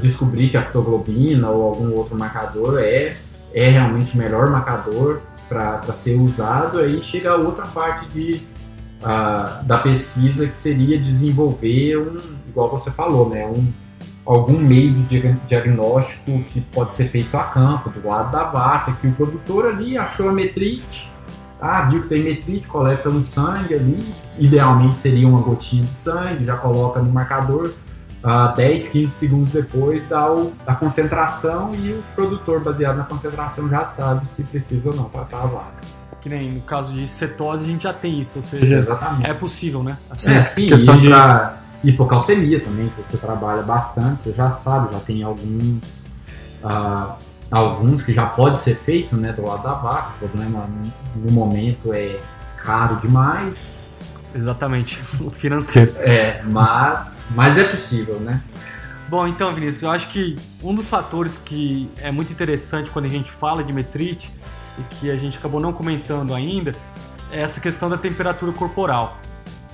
descobrir 0.00 0.48
que 0.48 0.56
a 0.56 0.62
ptoglobina 0.62 1.48
ou 1.48 1.62
algum 1.62 1.92
outro 1.94 2.16
marcador 2.16 2.78
é 2.78 3.14
é 3.54 3.68
realmente 3.68 4.14
o 4.14 4.18
melhor 4.18 4.48
marcador 4.50 5.20
para 5.48 5.82
ser 5.92 6.16
usado, 6.16 6.78
aí 6.78 7.02
chega 7.02 7.32
a 7.32 7.36
outra 7.36 7.66
parte 7.66 8.06
de 8.08 8.40
uh, 9.02 9.62
da 9.64 9.78
pesquisa 9.78 10.46
que 10.46 10.54
seria 10.54 10.98
desenvolver 10.98 11.98
um, 11.98 12.16
igual 12.48 12.70
você 12.70 12.90
falou, 12.90 13.28
né, 13.28 13.46
um 13.46 13.70
algum 14.24 14.56
meio 14.56 14.92
de 14.92 15.34
diagnóstico 15.46 16.42
que 16.44 16.60
pode 16.60 16.94
ser 16.94 17.08
feito 17.08 17.36
a 17.36 17.42
campo, 17.44 17.90
do 17.90 18.06
lado 18.06 18.30
da 18.30 18.44
vaca, 18.44 18.92
que 18.92 19.08
o 19.08 19.12
produtor 19.12 19.66
ali 19.66 19.98
achou 19.98 20.28
a 20.28 20.32
metrite, 20.32 21.10
ah, 21.62 21.82
viu 21.82 22.02
que 22.02 22.08
tem 22.08 22.22
metrite, 22.24 22.66
coleta 22.66 23.08
no 23.08 23.24
sangue 23.24 23.74
ali, 23.74 24.12
idealmente 24.36 24.98
seria 24.98 25.28
uma 25.28 25.40
gotinha 25.40 25.84
de 25.84 25.92
sangue, 25.92 26.44
já 26.44 26.56
coloca 26.56 27.00
no 27.00 27.12
marcador, 27.12 27.72
ah, 28.24 28.48
10, 28.56 28.88
15 28.88 29.12
segundos 29.12 29.52
depois 29.52 30.06
dá 30.08 30.32
o, 30.32 30.52
a 30.66 30.74
concentração 30.74 31.72
e 31.74 31.92
o 31.92 32.02
produtor, 32.16 32.60
baseado 32.60 32.96
na 32.96 33.04
concentração, 33.04 33.68
já 33.68 33.84
sabe 33.84 34.28
se 34.28 34.42
precisa 34.42 34.90
ou 34.90 34.96
não 34.96 35.04
tratar 35.04 35.44
a 35.44 35.46
vaca. 35.46 35.80
Que 36.20 36.28
nem 36.28 36.50
no 36.52 36.62
caso 36.62 36.92
de 36.92 37.06
cetose 37.06 37.64
a 37.64 37.68
gente 37.68 37.84
já 37.84 37.92
tem 37.92 38.20
isso, 38.20 38.38
ou 38.38 38.42
seja, 38.42 38.78
Exatamente. 38.78 39.30
é 39.30 39.32
possível, 39.32 39.84
né? 39.84 39.96
Assim, 40.10 40.34
é, 40.34 40.42
sim, 40.42 40.66
questão 40.66 40.98
de... 40.98 41.08
Pra 41.08 41.58
hipocalcemia 41.84 42.60
também, 42.60 42.88
que 42.90 43.02
você 43.02 43.16
trabalha 43.16 43.62
bastante, 43.62 44.22
você 44.22 44.32
já 44.32 44.50
sabe, 44.50 44.92
já 44.92 45.00
tem 45.00 45.22
alguns, 45.22 45.82
uh, 46.62 47.12
alguns 47.52 48.02
que 48.02 48.12
já 48.12 48.26
pode 48.26 48.58
ser 48.58 48.74
feito 48.74 49.14
né, 49.16 49.32
do 49.32 49.44
lado 49.44 49.62
da 49.62 49.74
vaca. 49.74 50.14
O 50.16 50.28
problema 50.28 50.68
no 51.14 51.30
momento 51.30 51.92
é 51.92 52.18
caro 52.56 52.96
demais. 52.96 53.80
Exatamente, 54.34 54.98
o 55.20 55.30
financeiro. 55.30 55.92
É, 55.98 56.42
mas, 56.44 57.24
mas 57.30 57.58
é 57.58 57.64
possível, 57.64 58.18
né? 58.18 58.40
Bom, 59.08 59.26
então, 59.28 59.52
Vinícius, 59.52 59.82
eu 59.82 59.90
acho 59.90 60.08
que 60.08 60.38
um 60.62 60.74
dos 60.74 60.88
fatores 60.88 61.36
que 61.36 61.90
é 61.98 62.10
muito 62.10 62.32
interessante 62.32 62.90
quando 62.90 63.04
a 63.04 63.10
gente 63.10 63.30
fala 63.30 63.62
de 63.62 63.70
metrite 63.70 64.32
e 64.78 64.82
que 64.94 65.10
a 65.10 65.16
gente 65.16 65.36
acabou 65.36 65.60
não 65.60 65.70
comentando 65.70 66.34
ainda 66.34 66.72
é 67.30 67.42
essa 67.42 67.60
questão 67.60 67.90
da 67.90 67.98
temperatura 67.98 68.52
corporal. 68.52 69.18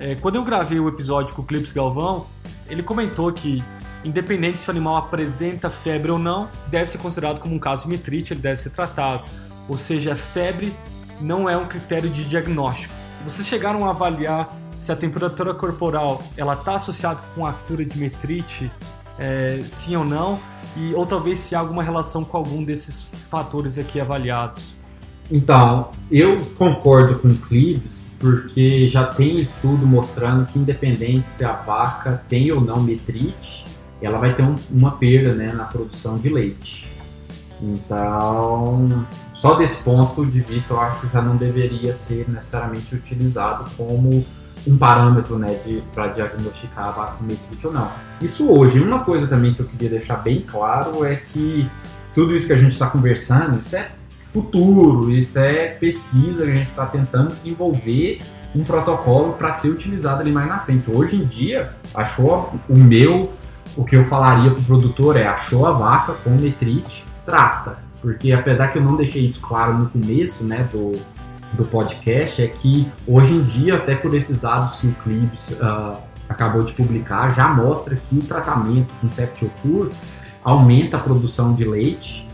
É, 0.00 0.16
quando 0.16 0.34
eu 0.34 0.44
gravei 0.44 0.80
o 0.80 0.88
episódio 0.88 1.34
com 1.36 1.42
o 1.42 1.44
Clips 1.44 1.70
Galvão, 1.70 2.26
ele 2.68 2.82
comentou 2.82 3.32
que, 3.32 3.62
independente 4.04 4.60
se 4.60 4.68
o 4.68 4.70
animal 4.70 4.96
apresenta 4.96 5.70
febre 5.70 6.10
ou 6.10 6.18
não, 6.18 6.48
deve 6.68 6.86
ser 6.86 6.98
considerado 6.98 7.40
como 7.40 7.54
um 7.54 7.58
caso 7.58 7.84
de 7.84 7.88
metrite, 7.88 8.32
ele 8.32 8.40
deve 8.40 8.60
ser 8.60 8.70
tratado. 8.70 9.24
Ou 9.68 9.76
seja, 9.76 10.16
febre 10.16 10.74
não 11.20 11.48
é 11.48 11.56
um 11.56 11.66
critério 11.66 12.08
de 12.08 12.24
diagnóstico. 12.24 12.94
Vocês 13.24 13.46
chegaram 13.46 13.84
a 13.84 13.90
avaliar 13.90 14.56
se 14.76 14.92
a 14.92 14.96
temperatura 14.96 15.52
corporal 15.52 16.22
ela 16.36 16.54
está 16.54 16.76
associada 16.76 17.20
com 17.34 17.44
a 17.44 17.52
cura 17.52 17.84
de 17.84 17.98
metrite, 17.98 18.70
é, 19.18 19.60
sim 19.64 19.96
ou 19.96 20.04
não, 20.04 20.38
e 20.76 20.94
ou 20.94 21.04
talvez 21.04 21.40
se 21.40 21.54
há 21.54 21.58
alguma 21.58 21.82
relação 21.82 22.24
com 22.24 22.36
algum 22.36 22.62
desses 22.62 23.10
fatores 23.28 23.78
aqui 23.78 24.00
avaliados. 24.00 24.76
Então, 25.30 25.90
eu 26.10 26.38
concordo 26.56 27.18
com 27.18 27.28
o 27.28 27.36
Clives, 27.36 28.14
porque 28.18 28.88
já 28.88 29.04
tem 29.04 29.38
estudo 29.40 29.86
mostrando 29.86 30.46
que 30.46 30.58
independente 30.58 31.28
se 31.28 31.44
a 31.44 31.52
vaca 31.52 32.22
tem 32.28 32.50
ou 32.50 32.60
não 32.60 32.80
metrite, 32.80 33.66
ela 34.00 34.18
vai 34.18 34.34
ter 34.34 34.42
um, 34.42 34.54
uma 34.70 34.92
perda 34.92 35.34
né, 35.34 35.52
na 35.52 35.64
produção 35.64 36.18
de 36.18 36.28
leite. 36.28 36.88
Então, 37.60 39.06
só 39.34 39.54
desse 39.54 39.82
ponto 39.82 40.24
de 40.24 40.40
vista, 40.40 40.74
eu 40.74 40.80
acho 40.80 41.00
que 41.00 41.12
já 41.12 41.20
não 41.20 41.36
deveria 41.36 41.92
ser 41.92 42.26
necessariamente 42.28 42.94
utilizado 42.94 43.68
como 43.76 44.24
um 44.66 44.76
parâmetro 44.76 45.38
né, 45.38 45.58
para 45.94 46.08
diagnosticar 46.08 46.88
a 46.88 46.90
vaca 46.90 47.12
com 47.18 47.24
metrite 47.24 47.66
ou 47.66 47.72
não. 47.72 47.90
Isso 48.20 48.48
hoje, 48.48 48.80
uma 48.80 49.00
coisa 49.04 49.26
também 49.26 49.54
que 49.54 49.60
eu 49.60 49.66
queria 49.66 49.90
deixar 49.90 50.16
bem 50.16 50.42
claro 50.42 51.04
é 51.04 51.16
que 51.16 51.68
tudo 52.14 52.34
isso 52.34 52.46
que 52.46 52.52
a 52.52 52.56
gente 52.56 52.72
está 52.72 52.88
conversando, 52.88 53.58
isso 53.58 53.76
é 53.76 53.90
futuro, 54.32 55.10
isso 55.10 55.38
é 55.38 55.68
pesquisa 55.68 56.42
a 56.42 56.46
gente 56.46 56.68
está 56.68 56.84
tentando 56.86 57.28
desenvolver 57.28 58.20
um 58.54 58.64
protocolo 58.64 59.34
para 59.34 59.52
ser 59.52 59.68
utilizado 59.68 60.20
ali 60.20 60.32
mais 60.32 60.48
na 60.48 60.58
frente. 60.58 60.90
Hoje 60.90 61.16
em 61.16 61.24
dia, 61.24 61.72
achou 61.94 62.52
o 62.68 62.76
meu, 62.76 63.32
o 63.78 63.84
que 63.84 63.96
eu 63.96 64.04
falaria 64.04 64.50
para 64.50 64.60
o 64.60 64.64
produtor 64.64 65.16
é 65.16 65.28
achou 65.28 65.64
a 65.64 65.70
vaca 65.70 66.12
com 66.24 66.30
metrite, 66.30 67.04
trata. 67.24 67.78
Porque 68.02 68.32
apesar 68.32 68.68
que 68.68 68.78
eu 68.78 68.82
não 68.82 68.96
deixei 68.96 69.24
isso 69.24 69.40
claro 69.40 69.72
no 69.78 69.88
começo 69.88 70.42
né, 70.42 70.68
do, 70.72 70.92
do 71.52 71.64
podcast, 71.64 72.42
é 72.42 72.48
que 72.48 72.90
hoje 73.06 73.34
em 73.34 73.42
dia, 73.44 73.76
até 73.76 73.94
por 73.94 74.12
esses 74.14 74.40
dados 74.40 74.76
que 74.76 74.88
o 74.88 74.92
Clips 74.94 75.50
uh, 75.50 75.96
acabou 76.28 76.64
de 76.64 76.72
publicar, 76.72 77.30
já 77.30 77.46
mostra 77.48 77.94
que 77.94 78.18
o 78.18 78.22
tratamento 78.22 78.88
com 79.00 79.08
Septiofur 79.08 79.90
aumenta 80.42 80.96
a 80.96 81.00
produção 81.00 81.54
de 81.54 81.64
leite 81.64 82.28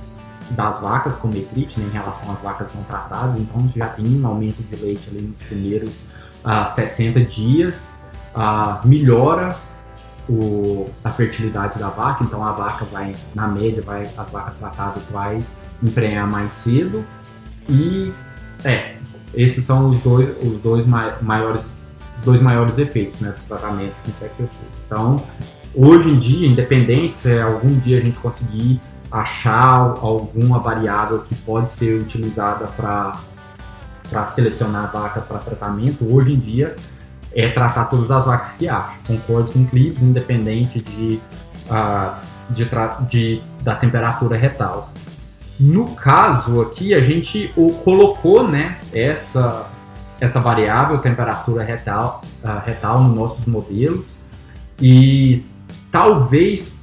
das 0.50 0.80
vacas 0.80 1.18
com 1.18 1.28
metrite, 1.28 1.78
né, 1.78 1.87
em 1.88 1.92
relação 1.92 2.33
às 2.33 2.40
vacas 2.40 2.68
não 2.74 2.85
tratadas, 2.85 3.38
então 3.38 3.68
já 3.76 3.88
tem 3.88 4.07
um 4.07 4.26
aumento 4.26 4.62
de 4.62 4.83
leite 4.83 5.11
ali 5.11 5.20
nos 5.20 5.42
primeiros 5.42 6.00
uh, 6.00 6.64
ah, 6.64 6.66
60 6.66 7.20
dias, 7.20 7.94
uh, 8.35 8.87
melhora 8.87 9.54
o, 10.28 10.88
a 11.02 11.10
fertilidade 11.10 11.78
da 11.78 11.88
vaca, 11.88 12.24
então 12.24 12.44
a 12.44 12.52
vaca 12.52 12.84
vai, 12.87 13.14
na 13.34 13.46
média, 13.46 13.82
vai, 13.82 14.08
as 14.16 14.30
vacas 14.30 14.58
tratadas 14.58 15.08
vai 15.08 15.42
emprenhar 15.82 16.26
mais 16.26 16.52
cedo. 16.52 17.04
E 17.68 18.12
é, 18.64 18.96
esses 19.34 19.64
são 19.64 19.90
os 19.90 19.98
dois, 19.98 20.28
os 20.42 20.60
dois 20.60 20.87
maiores, 20.87 21.72
os 22.18 22.24
dois 22.24 22.40
maiores 22.40 22.78
efeitos 22.78 23.20
né, 23.20 23.30
do 23.30 23.48
tratamento 23.48 23.94
com 24.37 24.46
Então, 24.87 25.22
hoje 25.74 26.10
em 26.10 26.18
dia, 26.18 26.48
independente 26.48 27.16
se 27.16 27.38
algum 27.40 27.72
dia 27.80 27.98
a 27.98 28.00
gente 28.00 28.18
conseguir 28.18 28.80
achar 29.10 29.96
alguma 30.00 30.58
variável 30.58 31.20
que 31.20 31.34
pode 31.37 31.70
ser 31.70 32.00
utilizada 32.00 32.66
para 32.66 34.26
selecionar 34.26 34.84
a 34.84 34.87
vaca 34.87 35.20
para 35.20 35.38
tratamento, 35.38 36.04
hoje 36.12 36.32
em 36.32 36.38
dia 36.38 36.74
é 37.35 37.49
tratar 37.49 37.85
todas 37.87 38.11
as 38.11 38.27
vacas 38.27 38.53
que 38.55 38.68
acha. 38.68 38.94
Concordo 39.07 39.53
com 39.53 39.61
o 39.61 39.66
Clips, 39.66 40.03
independente 40.03 40.81
de, 40.81 41.20
uh, 41.70 42.14
de, 42.51 42.68
de, 43.09 43.42
da 43.62 43.75
temperatura 43.75 44.37
retal. 44.37 44.90
No 45.59 45.94
caso 45.94 46.61
aqui, 46.61 46.94
a 46.94 47.01
gente 47.01 47.53
colocou 47.85 48.47
né, 48.47 48.79
essa, 48.92 49.66
essa 50.20 50.40
variável 50.40 50.99
temperatura 50.99 51.62
retal, 51.62 52.23
uh, 52.42 52.64
retal 52.64 53.03
nos 53.03 53.14
nossos 53.14 53.47
modelos 53.47 54.07
e 54.81 55.44
talvez 55.90 56.79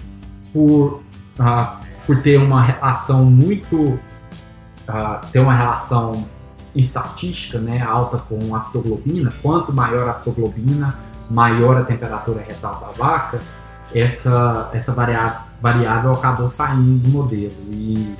por 0.53 1.01
uh, 1.39 1.81
por 2.05 2.21
ter 2.21 2.37
uma 2.37 2.61
relação 2.61 3.25
muito. 3.25 3.99
Ter 5.31 5.39
uma 5.39 5.53
relação 5.53 6.27
estatística 6.75 7.59
né, 7.59 7.81
alta 7.81 8.17
com 8.17 8.55
a 8.55 8.59
aptoglobina, 8.59 9.33
quanto 9.41 9.73
maior 9.73 10.07
a 10.07 10.11
aptoglobina, 10.11 10.95
maior 11.29 11.77
a 11.77 11.83
temperatura 11.83 12.43
retal 12.47 12.79
da 12.79 12.91
vaca, 12.91 13.39
essa, 13.93 14.69
essa 14.73 14.93
variável, 14.93 15.39
variável 15.61 16.11
acabou 16.13 16.49
saindo 16.49 16.99
do 16.99 17.09
modelo. 17.09 17.53
E 17.69 18.15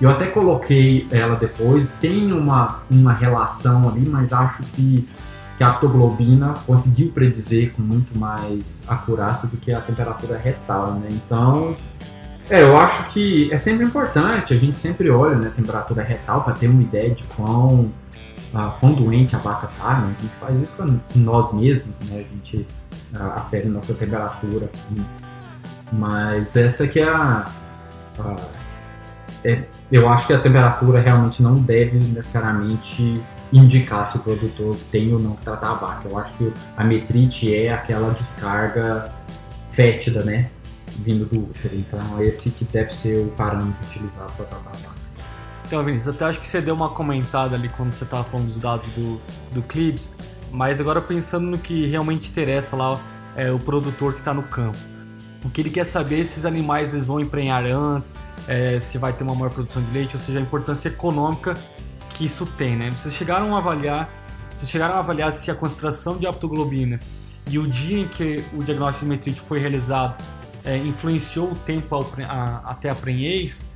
eu 0.00 0.10
até 0.10 0.26
coloquei 0.26 1.06
ela 1.10 1.36
depois, 1.36 1.90
tem 2.00 2.32
uma, 2.32 2.82
uma 2.90 3.12
relação 3.12 3.88
ali, 3.88 4.06
mas 4.06 4.32
acho 4.32 4.62
que, 4.74 5.08
que 5.56 5.64
a 5.64 5.68
aptoglobina 5.68 6.54
conseguiu 6.66 7.10
predizer 7.12 7.72
com 7.72 7.82
muito 7.82 8.18
mais 8.18 8.84
acurácia 8.88 9.48
do 9.48 9.56
que 9.56 9.72
a 9.72 9.80
temperatura 9.80 10.36
retal. 10.36 10.94
Né? 10.94 11.08
Então, 11.10 11.76
é, 12.50 12.62
eu 12.62 12.76
acho 12.76 13.04
que 13.10 13.50
é 13.52 13.56
sempre 13.56 13.86
importante, 13.86 14.52
a 14.52 14.58
gente 14.58 14.76
sempre 14.76 15.08
olha 15.08 15.36
né, 15.36 15.48
a 15.48 15.50
temperatura 15.50 16.02
retal 16.02 16.42
para 16.42 16.52
ter 16.52 16.68
uma 16.68 16.82
ideia 16.82 17.14
de 17.14 17.22
quão, 17.24 17.90
uh, 18.52 18.70
quão 18.78 18.92
doente 18.92 19.34
a 19.34 19.38
vaca 19.38 19.68
está, 19.72 20.00
né? 20.00 20.14
A 20.18 20.22
gente 20.22 20.34
faz 20.34 20.60
isso 20.60 20.72
com 20.76 20.98
nós 21.16 21.54
mesmos, 21.54 21.96
né? 22.08 22.16
A 22.18 22.34
gente 22.34 22.66
uh, 23.14 23.32
afere 23.36 23.68
nossa 23.68 23.94
temperatura. 23.94 24.70
Mas 25.90 26.54
essa 26.56 26.86
que 26.86 27.00
é 27.00 27.08
a. 27.08 27.50
É, 29.42 29.62
eu 29.90 30.08
acho 30.08 30.26
que 30.26 30.32
a 30.32 30.38
temperatura 30.38 31.00
realmente 31.00 31.42
não 31.42 31.54
deve 31.54 31.98
necessariamente 31.98 33.22
indicar 33.52 34.06
se 34.06 34.16
o 34.16 34.20
produtor 34.20 34.76
tem 34.90 35.12
ou 35.12 35.18
não 35.18 35.34
que 35.36 35.44
tratar 35.44 35.70
a 35.70 35.74
vaca. 35.74 36.08
Eu 36.08 36.18
acho 36.18 36.32
que 36.34 36.52
a 36.76 36.84
metrite 36.84 37.54
é 37.54 37.72
aquela 37.72 38.12
descarga 38.12 39.10
fétida, 39.70 40.22
né? 40.24 40.50
Vindo 40.98 41.24
do 41.26 41.44
útero. 41.44 41.74
Então, 41.74 42.00
é 42.18 42.26
esse 42.26 42.50
que 42.50 42.64
deve 42.64 42.94
ser 42.94 43.24
o 43.24 43.28
parâmetro 43.30 43.84
utilizado 43.86 44.32
para 44.32 44.46
vaca. 44.46 44.94
Então, 45.66 45.82
Vinícius, 45.82 46.14
até 46.14 46.26
acho 46.26 46.40
que 46.40 46.46
você 46.46 46.60
deu 46.60 46.74
uma 46.74 46.90
comentada 46.90 47.56
ali 47.56 47.68
quando 47.68 47.92
você 47.92 48.04
estava 48.04 48.22
falando 48.22 48.46
dos 48.46 48.58
dados 48.58 48.86
do, 48.88 49.20
do 49.52 49.62
Clips, 49.62 50.14
mas 50.50 50.80
agora 50.80 51.00
pensando 51.00 51.46
no 51.46 51.58
que 51.58 51.86
realmente 51.86 52.30
interessa 52.30 52.76
lá, 52.76 53.00
é 53.34 53.50
o 53.50 53.58
produtor 53.58 54.12
que 54.12 54.20
está 54.20 54.34
no 54.34 54.42
campo. 54.42 54.78
O 55.44 55.50
que 55.50 55.60
ele 55.60 55.70
quer 55.70 55.84
saber 55.84 56.16
é 56.20 56.24
se 56.24 56.32
esses 56.32 56.44
animais 56.44 56.92
eles 56.92 57.06
vão 57.06 57.18
emprenhar 57.20 57.64
antes, 57.66 58.16
é, 58.46 58.78
se 58.78 58.98
vai 58.98 59.12
ter 59.12 59.24
uma 59.24 59.34
maior 59.34 59.50
produção 59.50 59.82
de 59.82 59.90
leite, 59.90 60.14
ou 60.14 60.20
seja, 60.20 60.38
a 60.38 60.42
importância 60.42 60.88
econômica 60.88 61.54
que 62.10 62.24
isso 62.24 62.46
tem, 62.46 62.76
né? 62.76 62.90
Vocês 62.90 63.14
chegaram 63.14 63.54
a 63.54 63.58
avaliar, 63.58 64.08
vocês 64.54 64.70
chegaram 64.70 64.94
a 64.94 65.00
avaliar 65.00 65.32
se 65.32 65.50
a 65.50 65.54
concentração 65.54 66.16
de 66.16 66.26
aptoglobina 66.26 67.00
e 67.50 67.58
o 67.58 67.66
dia 67.66 68.00
em 68.00 68.08
que 68.08 68.42
o 68.54 68.62
diagnóstico 68.62 69.04
de 69.04 69.10
metrite 69.10 69.40
foi 69.40 69.58
realizado 69.58 70.16
é, 70.64 70.78
influenciou 70.78 71.52
o 71.52 71.54
tempo 71.54 71.94
ao, 71.94 72.06
a, 72.28 72.62
até 72.64 72.90
a 72.90 72.94
prenhez, 72.94 73.68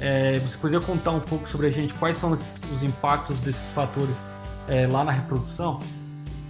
é, 0.00 0.38
você 0.38 0.58
poderia 0.58 0.84
contar 0.84 1.12
um 1.12 1.20
pouco 1.20 1.48
sobre 1.48 1.66
a 1.66 1.70
gente 1.70 1.94
quais 1.94 2.16
são 2.16 2.32
os, 2.32 2.60
os 2.72 2.82
impactos 2.82 3.40
desses 3.40 3.72
fatores 3.72 4.24
é, 4.68 4.86
lá 4.86 5.04
na 5.04 5.12
reprodução? 5.12 5.80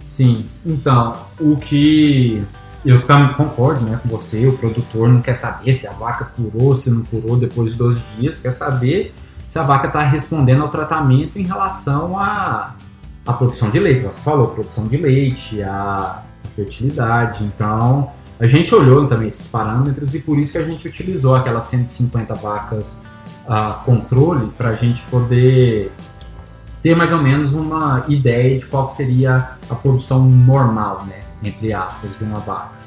Sim, 0.03 0.49
então, 0.65 1.17
o 1.39 1.57
que 1.57 2.43
eu 2.85 3.05
também 3.05 3.33
concordo 3.33 3.85
né, 3.85 3.99
com 4.01 4.09
você, 4.09 4.47
o 4.47 4.57
produtor 4.57 5.09
não 5.09 5.21
quer 5.21 5.35
saber 5.35 5.73
se 5.73 5.87
a 5.87 5.93
vaca 5.93 6.25
curou, 6.25 6.75
se 6.75 6.89
não 6.89 7.03
curou 7.03 7.37
depois 7.37 7.71
de 7.71 7.75
12 7.75 8.03
dias, 8.17 8.41
quer 8.41 8.51
saber 8.51 9.13
se 9.47 9.59
a 9.59 9.63
vaca 9.63 9.87
está 9.87 10.01
respondendo 10.03 10.61
ao 10.61 10.69
tratamento 10.69 11.37
em 11.37 11.43
relação 11.43 12.17
à, 12.17 12.75
à 13.25 13.33
produção 13.33 13.69
de 13.69 13.79
leite. 13.79 14.01
Você 14.01 14.21
falou, 14.21 14.47
produção 14.47 14.87
de 14.87 14.97
leite, 14.97 15.61
a 15.61 16.23
fertilidade, 16.55 17.43
então 17.43 18.11
a 18.39 18.45
gente 18.45 18.73
olhou 18.73 19.07
também 19.07 19.29
esses 19.29 19.47
parâmetros 19.47 20.13
e 20.13 20.19
por 20.19 20.37
isso 20.37 20.51
que 20.51 20.57
a 20.59 20.63
gente 20.63 20.87
utilizou 20.87 21.35
aquelas 21.35 21.63
150 21.65 22.35
vacas 22.35 22.95
uh, 23.45 23.83
controle 23.83 24.51
para 24.57 24.69
a 24.69 24.75
gente 24.75 25.01
poder 25.03 25.91
ter 26.83 26.95
mais 26.95 27.11
ou 27.11 27.19
menos 27.19 27.53
uma 27.53 28.05
ideia 28.07 28.59
de 28.59 28.65
qual 28.67 28.89
seria 28.89 29.53
a 29.69 29.75
produção 29.75 30.23
normal, 30.23 31.05
né, 31.07 31.21
entre 31.43 31.73
aspas, 31.73 32.11
de 32.17 32.23
uma 32.23 32.39
vaca. 32.39 32.77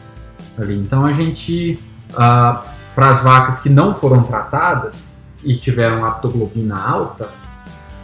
Ali. 0.56 0.78
Então 0.78 1.04
a 1.04 1.12
gente, 1.12 1.80
uh, 2.10 2.62
para 2.94 3.08
as 3.08 3.22
vacas 3.22 3.60
que 3.60 3.68
não 3.68 3.94
foram 3.94 4.22
tratadas 4.22 5.14
e 5.42 5.56
tiveram 5.56 6.04
aptoglobina 6.04 6.80
alta, 6.80 7.28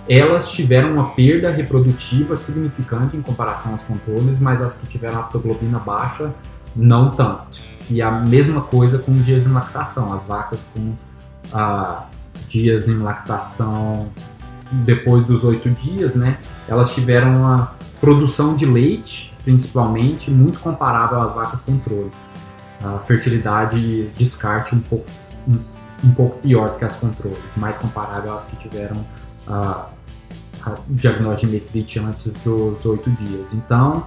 elas 0.09 0.51
tiveram 0.51 0.93
uma 0.93 1.11
perda 1.11 1.51
reprodutiva 1.51 2.37
significante 2.37 3.17
em 3.17 3.23
comparação 3.23 3.73
aos 3.73 3.85
controles, 3.85 4.41
mas 4.41 4.63
as 4.63 4.79
que 4.79 4.87
tiveram 4.87 5.21
aptoglobina 5.21 5.79
baixa 5.79 6.33
não 6.77 7.11
tanto. 7.11 7.59
E 7.89 8.03
a 8.03 8.11
mesma 8.11 8.61
coisa 8.61 8.99
com 8.99 9.15
dias 9.15 9.47
em 9.47 9.53
lactação. 9.53 10.13
As 10.13 10.23
vacas 10.25 10.67
com 10.75 10.93
ah, 11.53 12.05
dias 12.49 12.89
em 12.89 12.99
lactação 12.99 14.09
depois 14.85 15.25
dos 15.25 15.45
oito 15.45 15.71
dias, 15.71 16.15
né? 16.15 16.39
Elas 16.69 16.95
tiveram 16.95 17.37
uma 17.37 17.75
produção 18.01 18.57
de 18.57 18.67
leite, 18.67 19.33
principalmente, 19.45 20.31
muito 20.31 20.59
comparável 20.59 21.21
às 21.21 21.35
vacas 21.35 21.63
controles. 21.63 22.33
A 22.83 22.99
fertilidade 23.07 23.79
e 23.79 24.11
descarte 24.17 24.75
um 24.75 24.81
pouco, 24.81 25.07
um, 25.49 25.59
um, 26.05 26.11
pouco 26.15 26.39
pior 26.41 26.71
do 26.71 26.79
que 26.79 26.85
as 26.85 26.97
controles, 26.97 27.39
mais 27.57 27.79
comparável 27.79 28.37
às 28.37 28.47
que 28.47 28.57
tiveram 28.57 29.05
ah, 29.47 29.87
diagnóstico 30.89 31.47
de 31.47 31.59
metrite 31.59 31.99
antes 32.01 32.33
dos 32.43 32.85
oito 32.85 33.11
dias. 33.13 33.55
Então, 33.55 34.05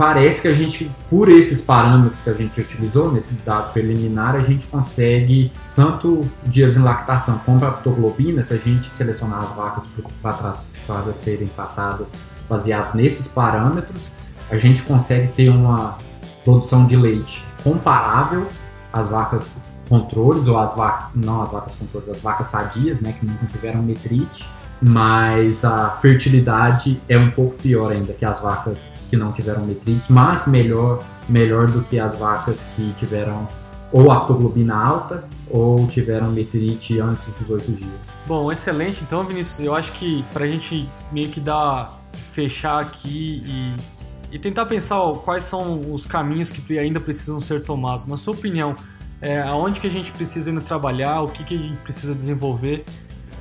parece 0.00 0.40
que 0.40 0.48
a 0.48 0.54
gente, 0.54 0.90
por 1.10 1.28
esses 1.28 1.60
parâmetros 1.60 2.22
que 2.22 2.30
a 2.30 2.32
gente 2.32 2.58
utilizou 2.58 3.12
nesse 3.12 3.34
dado 3.34 3.70
preliminar, 3.74 4.34
a 4.34 4.40
gente 4.40 4.66
consegue 4.68 5.52
tanto 5.76 6.26
dias 6.42 6.78
em 6.78 6.80
lactação 6.80 7.36
como 7.44 7.62
aptoglobina, 7.62 8.42
se 8.42 8.54
a 8.54 8.56
gente 8.56 8.86
selecionar 8.86 9.40
as 9.40 9.54
vacas 9.54 9.86
para 10.22 11.12
serem 11.12 11.48
tratadas 11.48 12.08
baseado 12.48 12.94
nesses 12.94 13.34
parâmetros, 13.34 14.08
a 14.50 14.56
gente 14.56 14.80
consegue 14.84 15.34
ter 15.34 15.50
uma 15.50 15.98
produção 16.46 16.86
de 16.86 16.96
leite 16.96 17.44
comparável 17.62 18.48
as 18.90 19.10
vacas 19.10 19.60
controles, 19.86 20.48
ou 20.48 20.58
as 20.58 20.74
vacas, 20.74 21.10
não 21.14 21.42
as 21.42 21.50
vacas 21.50 21.74
controles, 21.74 22.08
as 22.08 22.22
vacas 22.22 22.46
sadias, 22.46 23.02
né, 23.02 23.14
que 23.20 23.26
nunca 23.26 23.44
tiveram 23.48 23.82
metrite, 23.82 24.48
mas 24.80 25.64
a 25.64 25.90
fertilidade 26.00 27.00
é 27.08 27.18
um 27.18 27.30
pouco 27.30 27.56
pior 27.56 27.92
ainda 27.92 28.12
que 28.12 28.24
as 28.24 28.40
vacas 28.40 28.90
que 29.08 29.16
não 29.16 29.32
tiveram 29.32 29.64
metrite, 29.64 30.10
mas 30.10 30.46
melhor, 30.46 31.04
melhor 31.28 31.66
do 31.66 31.82
que 31.82 31.98
as 31.98 32.16
vacas 32.16 32.70
que 32.74 32.92
tiveram 32.98 33.46
ou 33.92 34.10
aptoglobina 34.10 34.74
alta 34.74 35.24
ou 35.48 35.86
tiveram 35.88 36.30
metrite 36.30 37.00
antes 37.00 37.28
dos 37.38 37.50
oito 37.50 37.72
dias. 37.72 37.90
Bom, 38.26 38.50
excelente. 38.52 39.02
Então, 39.02 39.22
Vinícius, 39.24 39.60
eu 39.66 39.74
acho 39.74 39.92
que 39.92 40.24
para 40.32 40.44
a 40.44 40.48
gente 40.48 40.88
meio 41.10 41.28
que 41.28 41.40
dar 41.40 42.00
fechar 42.12 42.80
aqui 42.80 43.42
e, 43.44 44.36
e 44.36 44.38
tentar 44.38 44.66
pensar 44.66 45.00
ó, 45.00 45.14
quais 45.14 45.44
são 45.44 45.92
os 45.92 46.06
caminhos 46.06 46.50
que 46.50 46.78
ainda 46.78 47.00
precisam 47.00 47.40
ser 47.40 47.62
tomados. 47.62 48.06
Na 48.06 48.16
sua 48.16 48.34
opinião, 48.34 48.76
é, 49.20 49.42
aonde 49.42 49.80
que 49.80 49.86
a 49.86 49.90
gente 49.90 50.12
precisa 50.12 50.50
ainda 50.50 50.62
trabalhar, 50.62 51.22
o 51.22 51.28
que, 51.28 51.44
que 51.44 51.54
a 51.54 51.58
gente 51.58 51.76
precisa 51.78 52.14
desenvolver 52.14 52.84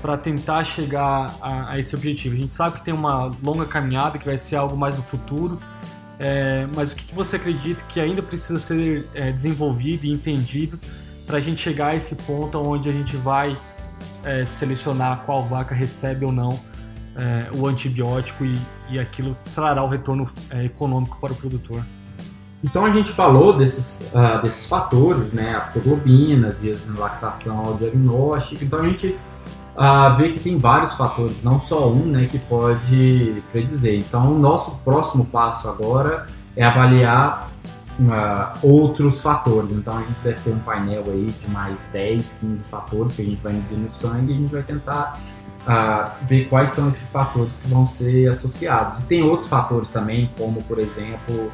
para 0.01 0.17
tentar 0.17 0.63
chegar 0.63 1.35
a, 1.41 1.71
a, 1.71 1.79
esse 1.79 1.95
objetivo? 1.95 2.35
A 2.35 2.39
gente 2.39 2.55
sabe 2.55 2.77
que 2.77 2.85
tem 2.85 2.93
uma 2.93 3.31
longa 3.43 3.65
caminhada, 3.65 4.17
que 4.17 4.25
vai 4.25 4.37
ser 4.37 4.55
algo 4.55 4.77
mais 4.77 4.95
no 4.95 5.03
futuro, 5.03 5.59
é, 6.17 6.67
mas 6.75 6.91
o 6.91 6.95
que, 6.95 7.07
que, 7.07 7.15
você 7.15 7.37
acredita 7.37 7.83
que 7.87 7.99
ainda 7.99 8.21
precisa 8.21 8.59
ser 8.59 9.07
é, 9.13 9.31
desenvolvido 9.31 10.05
e 10.05 10.11
entendido 10.11 10.79
para 11.25 11.37
a 11.37 11.39
gente 11.39 11.61
chegar 11.61 11.89
a 11.89 11.95
esse 11.95 12.15
ponto 12.23 12.57
onde 12.57 12.89
a 12.89 12.91
gente 12.91 13.15
vai 13.15 13.57
é, 14.23 14.43
selecionar 14.45 15.23
qual 15.25 15.45
vaca 15.45 15.73
recebe 15.73 16.25
ou 16.25 16.31
não 16.31 16.59
é, 17.15 17.49
o 17.55 17.67
antibiótico 17.67 18.43
e, 18.45 18.57
e, 18.89 18.99
aquilo 18.99 19.37
trará 19.53 19.83
o 19.83 19.87
retorno 19.87 20.29
é, 20.49 20.65
econômico 20.65 21.17
para 21.19 21.31
o 21.31 21.35
produtor? 21.35 21.83
Então 22.63 22.85
a 22.85 22.91
gente 22.91 23.11
falou 23.11 23.57
desses, 23.57 24.01
uh, 24.13 24.41
desses 24.41 24.67
fatores, 24.67 25.31
né, 25.31 25.55
a 25.55 25.59
aptoglobina, 25.59 26.55
dias 26.59 26.83
de 26.83 26.91
lactação 26.91 27.57
ao 27.59 27.75
diagnóstico. 27.75 28.63
Então 28.63 28.79
a 28.79 28.83
gente 28.83 29.17
uh, 29.79 30.15
vê 30.17 30.29
que 30.29 30.39
tem 30.39 30.57
vários 30.57 30.93
fatores, 30.93 31.41
não 31.41 31.59
só 31.59 31.89
um, 31.89 32.05
né, 32.05 32.27
que 32.29 32.37
pode 32.37 33.41
predizer. 33.51 33.99
Então 33.99 34.35
o 34.35 34.37
nosso 34.37 34.75
próximo 34.83 35.25
passo 35.25 35.69
agora 35.69 36.27
é 36.55 36.63
avaliar 36.63 37.49
uh, 37.99 38.67
outros 38.67 39.21
fatores. 39.21 39.71
Então 39.71 39.97
a 39.97 40.01
gente 40.01 40.19
deve 40.21 40.39
ter 40.41 40.51
um 40.51 40.59
painel 40.59 41.05
aí 41.07 41.31
de 41.31 41.49
mais 41.49 41.87
10, 41.93 42.39
15 42.41 42.63
fatores 42.65 43.15
que 43.15 43.21
a 43.21 43.25
gente 43.25 43.41
vai 43.41 43.53
medir 43.53 43.77
no 43.77 43.89
sangue 43.89 44.33
e 44.33 44.35
a 44.35 44.39
gente 44.39 44.51
vai 44.51 44.63
tentar 44.63 45.19
ver 46.23 46.45
quais 46.49 46.71
são 46.71 46.89
esses 46.89 47.11
fatores 47.11 47.59
que 47.59 47.67
vão 47.67 47.85
ser 47.85 48.27
associados. 48.27 49.01
E 49.01 49.03
tem 49.03 49.21
outros 49.21 49.47
fatores 49.47 49.91
também, 49.91 50.27
como 50.35 50.63
por 50.63 50.79
exemplo 50.79 51.51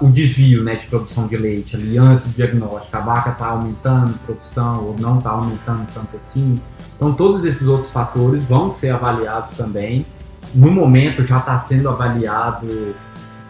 o 0.00 0.08
desvio 0.08 0.62
né, 0.62 0.76
de 0.76 0.86
produção 0.86 1.26
de 1.26 1.36
leite 1.36 1.74
ali 1.74 1.98
antes 1.98 2.26
do 2.26 2.30
diagnóstico, 2.34 2.96
a 2.96 3.00
vaca 3.00 3.30
está 3.30 3.46
aumentando 3.46 4.16
produção 4.24 4.84
ou 4.84 4.96
não 4.98 5.18
está 5.18 5.30
aumentando 5.30 5.86
tanto 5.92 6.16
assim. 6.16 6.60
Então, 6.96 7.12
todos 7.12 7.44
esses 7.44 7.66
outros 7.66 7.90
fatores 7.90 8.44
vão 8.44 8.70
ser 8.70 8.90
avaliados 8.90 9.56
também. 9.56 10.06
No 10.54 10.70
momento, 10.70 11.24
já 11.24 11.38
está 11.38 11.58
sendo 11.58 11.88
avaliado 11.88 12.94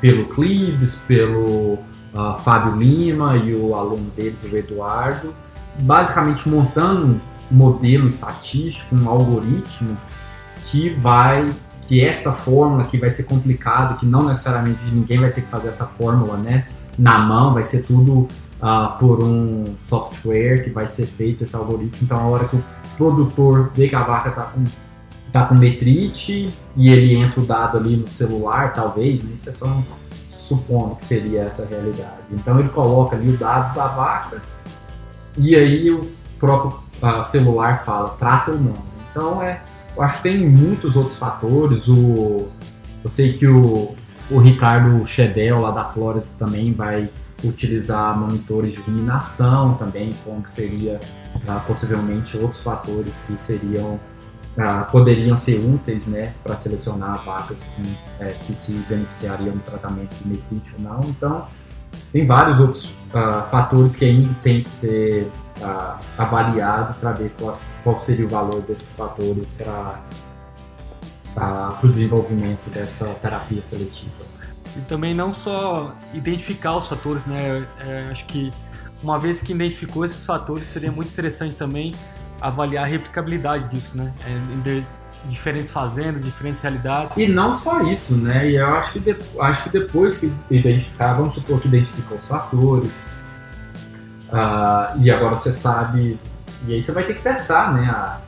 pelo 0.01 0.25
Clibes, 0.27 1.03
pelo 1.07 1.75
uh, 1.75 2.39
Fábio 2.43 2.77
Lima 2.77 3.37
e 3.37 3.55
o 3.55 3.75
aluno 3.75 4.11
deles, 4.17 4.39
o 4.51 4.57
Eduardo, 4.57 5.35
basicamente 5.81 6.49
montando 6.49 7.21
um 7.51 7.55
modelo 7.55 8.09
estatístico, 8.09 8.97
um 8.97 9.09
algoritmo 9.09 9.97
que 10.67 10.91
vai 10.91 11.51
que 11.93 12.03
essa 12.03 12.33
fórmula 12.33 12.85
que 12.85 12.97
vai 12.97 13.11
ser 13.11 13.25
complicado, 13.25 14.01
que 14.01 14.07
não 14.07 14.23
necessariamente 14.23 14.81
ninguém 14.91 15.19
vai 15.19 15.31
ter 15.31 15.43
que 15.43 15.49
fazer 15.49 15.69
essa 15.69 15.85
fórmula, 15.85 16.39
né, 16.39 16.67
na 16.97 17.19
mão, 17.19 17.53
vai 17.53 17.65
ser 17.65 17.83
tudo 17.83 18.21
uh, 18.63 18.99
por 18.99 19.23
um 19.23 19.75
software 19.83 20.65
que 20.65 20.71
vai 20.71 20.87
ser 20.87 21.05
feito 21.05 21.45
esse 21.45 21.55
algoritmo. 21.55 21.99
Então, 22.01 22.19
a 22.19 22.25
hora 22.25 22.49
que 22.49 22.57
o 22.57 22.65
produtor 22.97 23.71
vê 23.75 23.89
que 23.89 23.95
a 23.95 24.03
vaca 24.05 24.31
está 24.31 24.43
com 24.45 24.65
tá 25.31 25.45
com 25.45 25.55
metrite 25.55 26.51
e 26.75 26.91
ele 26.91 27.15
entra 27.15 27.41
o 27.41 27.45
dado 27.45 27.77
ali 27.77 27.95
no 27.95 28.09
celular, 28.09 28.73
talvez, 28.73 29.23
né, 29.23 29.33
isso 29.35 29.51
é 29.51 29.53
só 29.53 29.67
um 29.67 29.85
supondo 30.35 30.97
que 30.97 31.05
seria 31.05 31.43
essa 31.43 31.67
realidade. 31.67 32.23
Então, 32.31 32.59
ele 32.59 32.71
coloca 32.71 33.17
ali 33.17 33.29
o 33.29 33.37
dado 33.37 33.75
da 33.75 33.89
vaca 33.89 34.41
e 35.37 35.55
aí 35.55 35.91
o 35.91 36.11
próprio 36.41 36.73
uh, 37.03 37.23
celular 37.23 37.85
fala 37.85 38.17
trata 38.19 38.53
ou 38.53 38.59
não. 38.59 38.79
Então, 39.11 39.43
é 39.43 39.61
eu 39.97 40.03
acho 40.03 40.19
que 40.19 40.23
tem 40.25 40.47
muitos 40.49 40.97
outros 40.97 41.17
fatores. 41.17 41.89
O, 41.89 42.49
eu 43.03 43.11
sei 43.11 43.33
que 43.35 43.47
o, 43.47 43.95
o 44.31 44.39
Ricardo 44.39 45.07
Chedel, 45.07 45.61
lá 45.61 45.71
da 45.71 45.85
Flórida, 45.85 46.27
também 46.39 46.73
vai 46.73 47.09
utilizar 47.45 48.17
monitores 48.17 48.75
de 48.75 48.81
iluminação 48.81 49.75
também, 49.75 50.15
como 50.25 50.45
seria 50.49 51.01
ah, 51.47 51.61
possivelmente 51.67 52.37
outros 52.37 52.61
fatores 52.61 53.21
que 53.27 53.39
seriam 53.39 53.99
ah, 54.57 54.87
poderiam 54.91 55.37
ser 55.37 55.59
úteis 55.59 56.07
né, 56.07 56.35
para 56.43 56.55
selecionar 56.55 57.25
vacas 57.25 57.65
com, 57.65 57.83
é, 58.23 58.29
que 58.29 58.55
se 58.55 58.75
beneficiariam 58.89 59.55
do 59.55 59.61
tratamento 59.61 60.15
de 60.25 60.41
ou 60.75 60.81
não. 60.81 61.01
Então, 61.09 61.47
tem 62.13 62.27
vários 62.27 62.61
outros 62.61 62.91
ah, 63.15 63.47
fatores 63.51 63.97
que 63.97 64.05
ainda 64.05 64.35
tem 64.43 64.63
que 64.63 64.69
ser 64.69 65.31
ah, 65.63 65.99
avaliado 66.19 66.95
para 67.01 67.13
ver 67.13 67.33
qual, 67.39 67.59
qual 67.83 67.99
seria 68.01 68.27
o 68.27 68.29
valor 68.29 68.63
desses 68.63 68.95
fatores 68.95 69.49
para 71.35 71.79
o 71.83 71.89
desenvolvimento 71.89 72.71
dessa 72.71 73.07
terapia 73.15 73.63
seletiva. 73.65 74.25
E 74.77 74.81
também 74.83 75.15
não 75.15 75.35
só 75.35 75.95
identificar 76.15 76.77
os 76.77 76.89
fatores, 76.89 77.27
né? 77.27 77.67
É, 77.81 78.09
acho 78.11 78.25
que 78.27 78.53
uma 79.03 79.19
vez 79.19 79.43
que 79.43 79.53
identificou 79.53 80.05
esses 80.05 80.25
fatores, 80.25 80.69
seria 80.69 80.93
muito 80.93 81.11
interessante 81.11 81.57
também 81.57 81.95
avaliar 82.41 82.85
a 82.85 82.87
replicabilidade 82.87 83.69
disso, 83.69 83.97
né? 83.97 84.13
É, 84.27 84.31
em 84.31 84.87
diferentes 85.29 85.71
fazendas, 85.71 86.25
diferentes 86.25 86.61
realidades. 86.61 87.17
E 87.17 87.29
não 87.29 87.55
só 87.55 87.83
isso, 87.83 88.17
né? 88.17 88.51
E 88.51 88.57
eu 88.57 88.75
acho 88.75 88.93
que, 88.95 89.01
de, 89.01 89.17
acho 89.41 89.63
que 89.65 89.71
depois 89.71 90.19
que 90.19 90.33
identificar, 90.51 91.15
vamos 91.15 91.35
supor 91.35 91.61
que 91.61 91.69
identificou 91.69 92.19
os 92.19 92.27
fatores, 92.27 92.91
uh, 94.29 94.99
e 95.01 95.11
agora 95.11 95.37
você 95.37 95.53
sabe 95.53 96.19
e 96.67 96.75
aí 96.75 96.83
você 96.83 96.93
vai 96.93 97.05
ter 97.05 97.15
que 97.15 97.23
testar, 97.23 97.73
né? 97.73 97.89
A, 97.89 98.21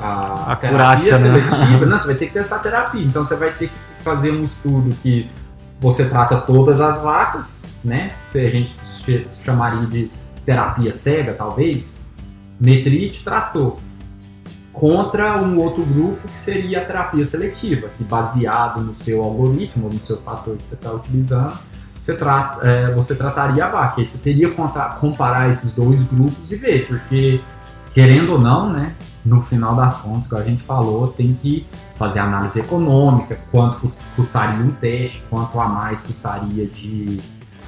a, 0.00 0.52
a 0.52 0.56
terapia 0.56 1.18
né? 1.18 1.18
seletiva. 1.18 1.86
Né? 1.86 1.86
Não, 1.86 1.98
você 1.98 2.06
vai 2.06 2.16
ter 2.16 2.26
que 2.26 2.32
testar 2.32 2.56
a 2.56 2.60
terapia. 2.60 3.04
Então 3.04 3.24
você 3.24 3.36
vai 3.36 3.52
ter 3.52 3.68
que 3.68 4.02
fazer 4.02 4.30
um 4.30 4.44
estudo 4.44 4.94
que 5.02 5.30
você 5.80 6.06
trata 6.06 6.38
todas 6.38 6.80
as 6.80 7.00
vacas, 7.00 7.64
né? 7.84 8.12
Se 8.24 8.44
a 8.44 8.50
gente 8.50 8.72
chamaria 9.30 9.86
de 9.86 10.10
terapia 10.44 10.92
cega, 10.92 11.34
talvez. 11.34 11.98
Metrite 12.60 13.22
tratou. 13.22 13.78
Contra 14.72 15.40
um 15.40 15.58
outro 15.58 15.84
grupo 15.84 16.26
que 16.28 16.38
seria 16.38 16.82
a 16.82 16.84
terapia 16.84 17.24
seletiva, 17.24 17.88
que 17.96 18.04
baseado 18.04 18.80
no 18.80 18.94
seu 18.94 19.22
algoritmo, 19.22 19.88
no 19.88 19.98
seu 19.98 20.18
fator 20.18 20.56
que 20.56 20.66
você 20.66 20.74
está 20.74 20.92
utilizando, 20.92 21.58
você, 22.00 22.14
trata, 22.14 22.66
é, 22.66 22.94
você 22.94 23.14
trataria 23.14 23.64
a 23.64 23.68
vaca. 23.68 24.00
E 24.00 24.06
você 24.06 24.18
teria 24.18 24.48
que 24.48 24.56
comparar 25.00 25.48
esses 25.50 25.74
dois 25.74 26.04
grupos 26.04 26.50
e 26.50 26.56
ver, 26.56 26.86
porque 26.86 27.40
querendo 27.98 28.34
ou 28.34 28.38
não, 28.38 28.70
né? 28.70 28.94
No 29.26 29.42
final 29.42 29.74
das 29.74 30.00
contas, 30.00 30.28
como 30.28 30.40
a 30.40 30.44
gente 30.44 30.62
falou, 30.62 31.08
tem 31.08 31.34
que 31.34 31.66
fazer 31.96 32.20
análise 32.20 32.60
econômica, 32.60 33.40
quanto 33.50 33.92
custaria 34.14 34.64
um 34.64 34.70
teste, 34.70 35.24
quanto 35.28 35.58
a 35.58 35.66
mais 35.66 36.06
custaria 36.06 36.64
de, 36.64 37.20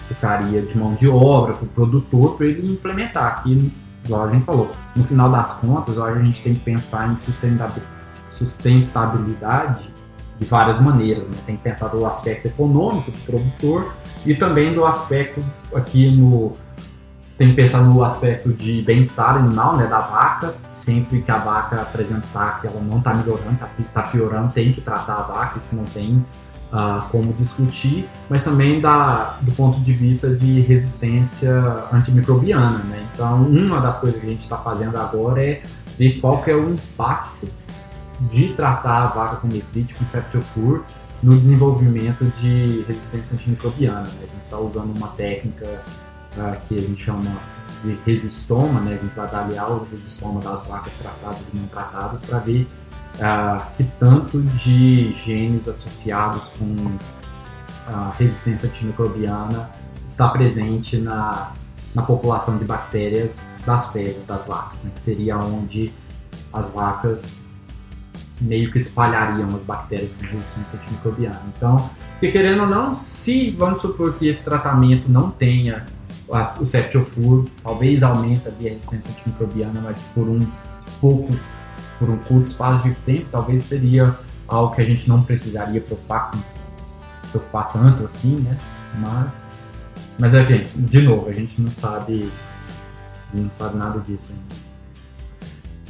custaria 0.06 0.62
de 0.62 0.78
mão 0.78 0.94
de 0.94 1.08
obra 1.08 1.54
para 1.54 1.64
o 1.64 1.68
produtor 1.68 2.36
para 2.36 2.46
ele 2.46 2.72
implementar. 2.72 3.38
Aqui, 3.38 3.72
igual 4.04 4.28
a 4.28 4.30
gente 4.30 4.44
falou, 4.44 4.70
no 4.94 5.02
final 5.02 5.32
das 5.32 5.58
contas, 5.58 5.98
a 5.98 6.14
gente 6.22 6.44
tem 6.44 6.54
que 6.54 6.60
pensar 6.60 7.10
em 7.10 7.16
sustentabilidade 7.16 9.90
de 10.38 10.46
várias 10.46 10.78
maneiras. 10.78 11.26
Né? 11.26 11.34
Tem 11.44 11.56
que 11.56 11.62
pensar 11.64 11.88
do 11.88 12.06
aspecto 12.06 12.46
econômico 12.46 13.10
do 13.10 13.18
produtor 13.18 13.92
e 14.24 14.32
também 14.36 14.72
do 14.72 14.86
aspecto 14.86 15.42
aqui 15.74 16.16
no 16.16 16.56
tem 17.40 17.48
que 17.48 17.55
pensar 17.55 17.81
no 17.85 18.05
aspecto 18.05 18.53
de 18.53 18.83
bem-estar 18.83 19.37
animal, 19.37 19.74
né, 19.79 19.87
da 19.87 20.03
vaca. 20.03 20.55
Sempre 20.74 21.22
que 21.22 21.31
a 21.31 21.38
vaca 21.38 21.81
apresentar 21.81 22.61
que 22.61 22.66
ela 22.66 22.83
não 22.83 22.98
está 22.98 23.14
melhorando, 23.14 23.55
está 23.55 23.70
tá 23.95 24.03
piorando, 24.03 24.53
tem 24.53 24.74
que 24.74 24.82
tratar 24.82 25.14
a 25.14 25.22
vaca, 25.22 25.59
isso 25.59 25.74
não 25.74 25.86
tem 25.86 26.16
uh, 26.70 27.01
como 27.11 27.32
discutir. 27.32 28.07
Mas 28.28 28.45
também 28.45 28.78
da, 28.78 29.38
do 29.41 29.53
ponto 29.53 29.80
de 29.80 29.91
vista 29.91 30.28
de 30.36 30.61
resistência 30.61 31.51
antimicrobiana, 31.91 32.80
né. 32.80 33.09
Então, 33.14 33.45
uma 33.45 33.80
das 33.80 33.99
coisas 34.01 34.20
que 34.20 34.26
a 34.26 34.30
gente 34.30 34.43
está 34.43 34.59
fazendo 34.59 34.99
agora 34.99 35.43
é 35.43 35.62
ver 35.97 36.20
qual 36.20 36.43
que 36.43 36.51
é 36.51 36.55
o 36.55 36.74
impacto 36.74 37.49
de 38.30 38.53
tratar 38.53 39.05
a 39.05 39.07
vaca 39.07 39.36
com 39.36 39.47
metrite, 39.47 39.95
com 39.95 40.05
septiokur, 40.05 40.82
no 41.22 41.34
desenvolvimento 41.34 42.22
de 42.38 42.84
resistência 42.86 43.34
antimicrobiana. 43.34 44.03
Né? 44.03 44.11
A 44.18 44.26
gente 44.26 44.45
está 44.45 44.59
usando 44.59 44.95
uma 44.95 45.09
técnica 45.09 45.82
que 46.68 46.78
a 46.78 46.81
gente 46.81 47.03
chama 47.03 47.31
de 47.85 47.99
resistoma, 48.07 48.81
né? 48.81 48.99
A 49.01 49.05
gente 49.05 49.14
vai 49.14 49.26
avaliar 49.26 49.70
o 49.70 49.87
resistoma 49.91 50.41
das 50.41 50.66
vacas 50.66 50.97
tratadas 50.97 51.49
e 51.53 51.57
não 51.57 51.66
tratadas 51.68 52.22
para 52.22 52.39
ver 52.39 52.68
uh, 53.16 53.62
que 53.76 53.85
tanto 53.99 54.41
de 54.41 55.12
genes 55.12 55.66
associados 55.66 56.43
com 56.59 56.99
a 57.87 58.12
resistência 58.18 58.68
antimicrobiana 58.68 59.70
está 60.07 60.28
presente 60.28 60.99
na, 60.99 61.53
na 61.95 62.03
população 62.03 62.59
de 62.59 62.64
bactérias 62.64 63.43
das 63.64 63.93
fezes 63.93 64.26
das 64.26 64.47
vacas, 64.47 64.83
né? 64.83 64.91
que 64.95 65.03
seria 65.03 65.39
onde 65.39 65.93
as 66.53 66.70
vacas 66.70 67.43
meio 68.41 68.70
que 68.70 68.78
espalhariam 68.78 69.55
as 69.55 69.62
bactérias 69.62 70.14
com 70.14 70.24
resistência 70.24 70.78
antimicrobiana. 70.78 71.43
Então, 71.57 71.91
porque 72.12 72.33
querendo 72.33 72.62
ou 72.62 72.68
não, 72.68 72.95
se 72.95 73.51
vamos 73.51 73.81
supor 73.81 74.14
que 74.14 74.28
esse 74.28 74.45
tratamento 74.45 75.09
não 75.09 75.31
tenha 75.31 75.87
o 76.31 76.66
septofur, 76.66 77.47
talvez 77.62 78.03
aumente 78.03 78.49
a 78.49 78.53
resistência 78.62 79.11
antimicrobiana, 79.11 79.81
mas 79.81 79.99
por 80.14 80.28
um 80.28 80.47
pouco, 81.01 81.35
por 81.99 82.09
um 82.09 82.16
curto 82.18 82.47
espaço 82.47 82.89
de 82.89 82.95
tempo, 82.95 83.26
talvez 83.33 83.62
seria 83.62 84.16
algo 84.47 84.74
que 84.74 84.81
a 84.81 84.85
gente 84.85 85.09
não 85.09 85.22
precisaria 85.22 85.81
preocupar, 85.81 86.31
preocupar 87.31 87.72
tanto 87.72 88.05
assim, 88.05 88.37
né? 88.37 88.57
Mas, 88.99 89.49
mas 90.18 90.35
é 90.35 90.43
bem, 90.43 90.64
de 90.74 91.03
novo, 91.03 91.28
a 91.28 91.33
gente 91.33 91.61
não 91.61 91.70
sabe, 91.70 92.31
não 93.35 93.51
sabe 93.51 93.76
nada 93.76 93.99
disso 94.01 94.33
ainda. 94.33 94.70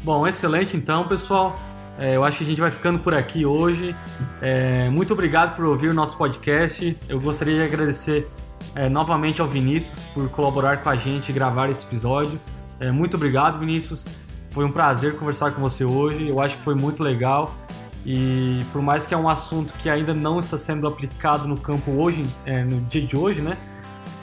Bom, 0.02 0.26
excelente 0.26 0.76
então, 0.76 1.06
pessoal. 1.06 1.58
É, 1.98 2.16
eu 2.16 2.24
acho 2.24 2.38
que 2.38 2.44
a 2.44 2.46
gente 2.46 2.60
vai 2.60 2.70
ficando 2.70 2.98
por 3.00 3.12
aqui 3.12 3.44
hoje. 3.44 3.94
É, 4.40 4.88
muito 4.88 5.12
obrigado 5.12 5.54
por 5.54 5.66
ouvir 5.66 5.90
o 5.90 5.94
nosso 5.94 6.16
podcast. 6.16 6.96
Eu 7.06 7.20
gostaria 7.20 7.56
de 7.56 7.62
agradecer 7.62 8.26
é, 8.74 8.88
novamente 8.88 9.40
ao 9.40 9.48
Vinícius 9.48 10.04
por 10.14 10.28
colaborar 10.30 10.78
com 10.78 10.88
a 10.88 10.96
gente 10.96 11.30
e 11.30 11.32
gravar 11.32 11.68
esse 11.70 11.86
episódio. 11.86 12.40
É, 12.78 12.90
muito 12.90 13.16
obrigado, 13.16 13.58
Vinícius. 13.58 14.06
Foi 14.50 14.64
um 14.64 14.72
prazer 14.72 15.16
conversar 15.16 15.52
com 15.52 15.60
você 15.60 15.84
hoje. 15.84 16.28
Eu 16.28 16.40
acho 16.40 16.56
que 16.56 16.62
foi 16.62 16.74
muito 16.74 17.02
legal. 17.02 17.54
E 18.04 18.64
por 18.72 18.80
mais 18.80 19.06
que 19.06 19.12
é 19.12 19.16
um 19.16 19.28
assunto 19.28 19.74
que 19.74 19.90
ainda 19.90 20.14
não 20.14 20.38
está 20.38 20.56
sendo 20.56 20.86
aplicado 20.86 21.46
no 21.46 21.56
campo 21.56 21.90
hoje, 21.92 22.24
é, 22.46 22.64
no 22.64 22.80
dia 22.82 23.06
de 23.06 23.16
hoje, 23.16 23.42
né? 23.42 23.58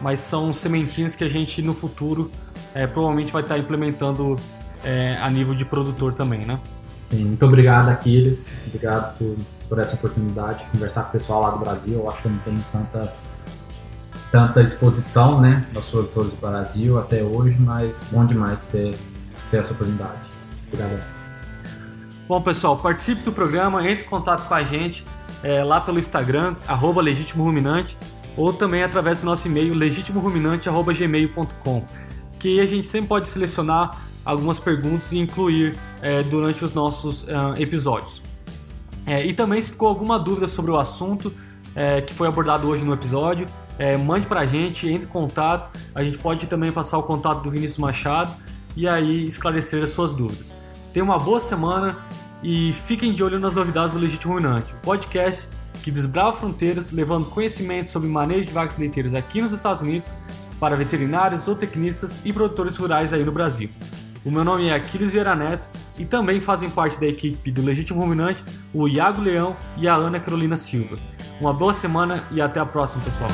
Mas 0.01 0.19
são 0.19 0.51
sementinhas 0.51 1.15
que 1.15 1.23
a 1.23 1.29
gente 1.29 1.61
no 1.61 1.73
futuro 1.73 2.31
é, 2.73 2.87
provavelmente 2.87 3.31
vai 3.31 3.41
estar 3.41 3.57
implementando 3.57 4.35
é, 4.83 5.17
a 5.21 5.29
nível 5.29 5.53
de 5.53 5.65
produtor 5.65 6.13
também, 6.13 6.45
né? 6.45 6.59
Sim, 7.03 7.25
muito 7.25 7.45
obrigado, 7.45 7.89
Aquiles. 7.89 8.47
Obrigado 8.67 9.17
por, 9.17 9.35
por 9.69 9.79
essa 9.79 9.95
oportunidade 9.95 10.65
de 10.65 10.71
conversar 10.71 11.03
com 11.03 11.09
o 11.09 11.11
pessoal 11.13 11.41
lá 11.41 11.49
do 11.51 11.59
Brasil. 11.59 11.95
Eu 11.95 12.09
acho 12.09 12.21
que 12.21 12.29
não 12.29 12.37
tenho 12.39 12.65
tanta, 12.71 13.13
tanta 14.31 14.61
exposição, 14.61 15.41
né, 15.41 15.65
aos 15.75 15.85
produtores 15.85 16.29
do 16.31 16.37
Brasil 16.37 16.99
até 16.99 17.23
hoje, 17.23 17.57
mas 17.59 17.97
bom 18.11 18.25
demais 18.25 18.67
ter, 18.67 18.95
ter 19.49 19.57
essa 19.57 19.73
oportunidade. 19.73 20.19
Obrigado. 20.67 21.01
Bom, 22.27 22.41
pessoal, 22.41 22.77
participe 22.77 23.23
do 23.23 23.31
programa, 23.31 23.89
entre 23.89 24.05
em 24.05 24.09
contato 24.09 24.45
com 24.47 24.53
a 24.53 24.63
gente 24.63 25.03
é, 25.43 25.63
lá 25.63 25.79
pelo 25.79 25.97
Instagram, 25.97 26.57
arroba 26.67 27.01
Legítimo 27.01 27.41
Ruminante, 27.43 27.97
ou 28.35 28.51
também 28.51 28.83
através 28.83 29.21
do 29.21 29.25
nosso 29.25 29.47
e-mail 29.47 29.73
legitimoruminante.gmail.com 29.73 31.85
que 32.39 32.59
a 32.59 32.65
gente 32.65 32.87
sempre 32.87 33.07
pode 33.07 33.27
selecionar 33.27 33.97
algumas 34.23 34.59
perguntas 34.59 35.11
e 35.11 35.19
incluir 35.19 35.77
é, 36.01 36.21
durante 36.23 36.63
os 36.63 36.73
nossos 36.73 37.23
uh, 37.23 37.53
episódios. 37.57 38.21
É, 39.05 39.25
e 39.25 39.33
também 39.33 39.61
se 39.61 39.71
ficou 39.71 39.87
alguma 39.87 40.19
dúvida 40.19 40.47
sobre 40.47 40.71
o 40.71 40.77
assunto 40.77 41.33
é, 41.73 42.01
que 42.01 42.13
foi 42.13 42.27
abordado 42.27 42.67
hoje 42.67 42.83
no 42.83 42.93
episódio, 42.93 43.47
é, 43.77 43.95
mande 43.97 44.27
para 44.27 44.41
a 44.41 44.45
gente, 44.45 44.87
entre 44.87 45.07
em 45.07 45.11
contato. 45.11 45.77
A 45.93 46.03
gente 46.03 46.17
pode 46.17 46.47
também 46.47 46.71
passar 46.71 46.97
o 46.97 47.03
contato 47.03 47.41
do 47.41 47.51
Vinícius 47.51 47.79
Machado 47.79 48.31
e 48.75 48.87
aí 48.87 49.25
esclarecer 49.25 49.83
as 49.83 49.91
suas 49.91 50.13
dúvidas. 50.13 50.55
Tenha 50.93 51.03
uma 51.03 51.19
boa 51.19 51.39
semana 51.39 51.97
e 52.43 52.73
fiquem 52.73 53.13
de 53.13 53.23
olho 53.23 53.39
nas 53.39 53.55
novidades 53.55 53.93
do 53.93 53.99
Legítimo 53.99 54.33
Ruminante, 54.33 54.73
o 54.73 54.77
podcast 54.77 55.55
que 55.83 55.91
desbrava 55.91 56.33
fronteiras, 56.33 56.91
levando 56.91 57.29
conhecimento 57.29 57.89
sobre 57.89 58.09
manejo 58.09 58.47
de 58.47 58.51
vacas 58.51 58.77
leiteiras 58.77 59.13
aqui 59.13 59.41
nos 59.41 59.51
Estados 59.51 59.81
Unidos 59.81 60.11
para 60.59 60.75
veterinários, 60.75 61.43
zootecnistas 61.43 62.21
e 62.25 62.33
produtores 62.33 62.77
rurais 62.77 63.13
aí 63.13 63.23
no 63.23 63.31
Brasil. 63.31 63.69
O 64.25 64.31
meu 64.31 64.43
nome 64.43 64.67
é 64.67 64.73
Aquiles 64.73 65.13
Vieira 65.13 65.35
Neto 65.35 65.69
e 65.97 66.05
também 66.05 66.41
fazem 66.41 66.69
parte 66.69 66.99
da 66.99 67.07
equipe 67.07 67.51
do 67.51 67.61
Legítimo 67.61 68.01
Ruminante 68.01 68.43
o 68.73 68.87
Iago 68.87 69.21
Leão 69.21 69.55
e 69.77 69.87
a 69.87 69.95
Ana 69.95 70.19
Carolina 70.19 70.57
Silva. 70.57 70.97
Uma 71.39 71.53
boa 71.53 71.73
semana 71.73 72.23
e 72.31 72.41
até 72.41 72.59
a 72.59 72.65
próxima, 72.65 73.03
pessoal. 73.03 73.29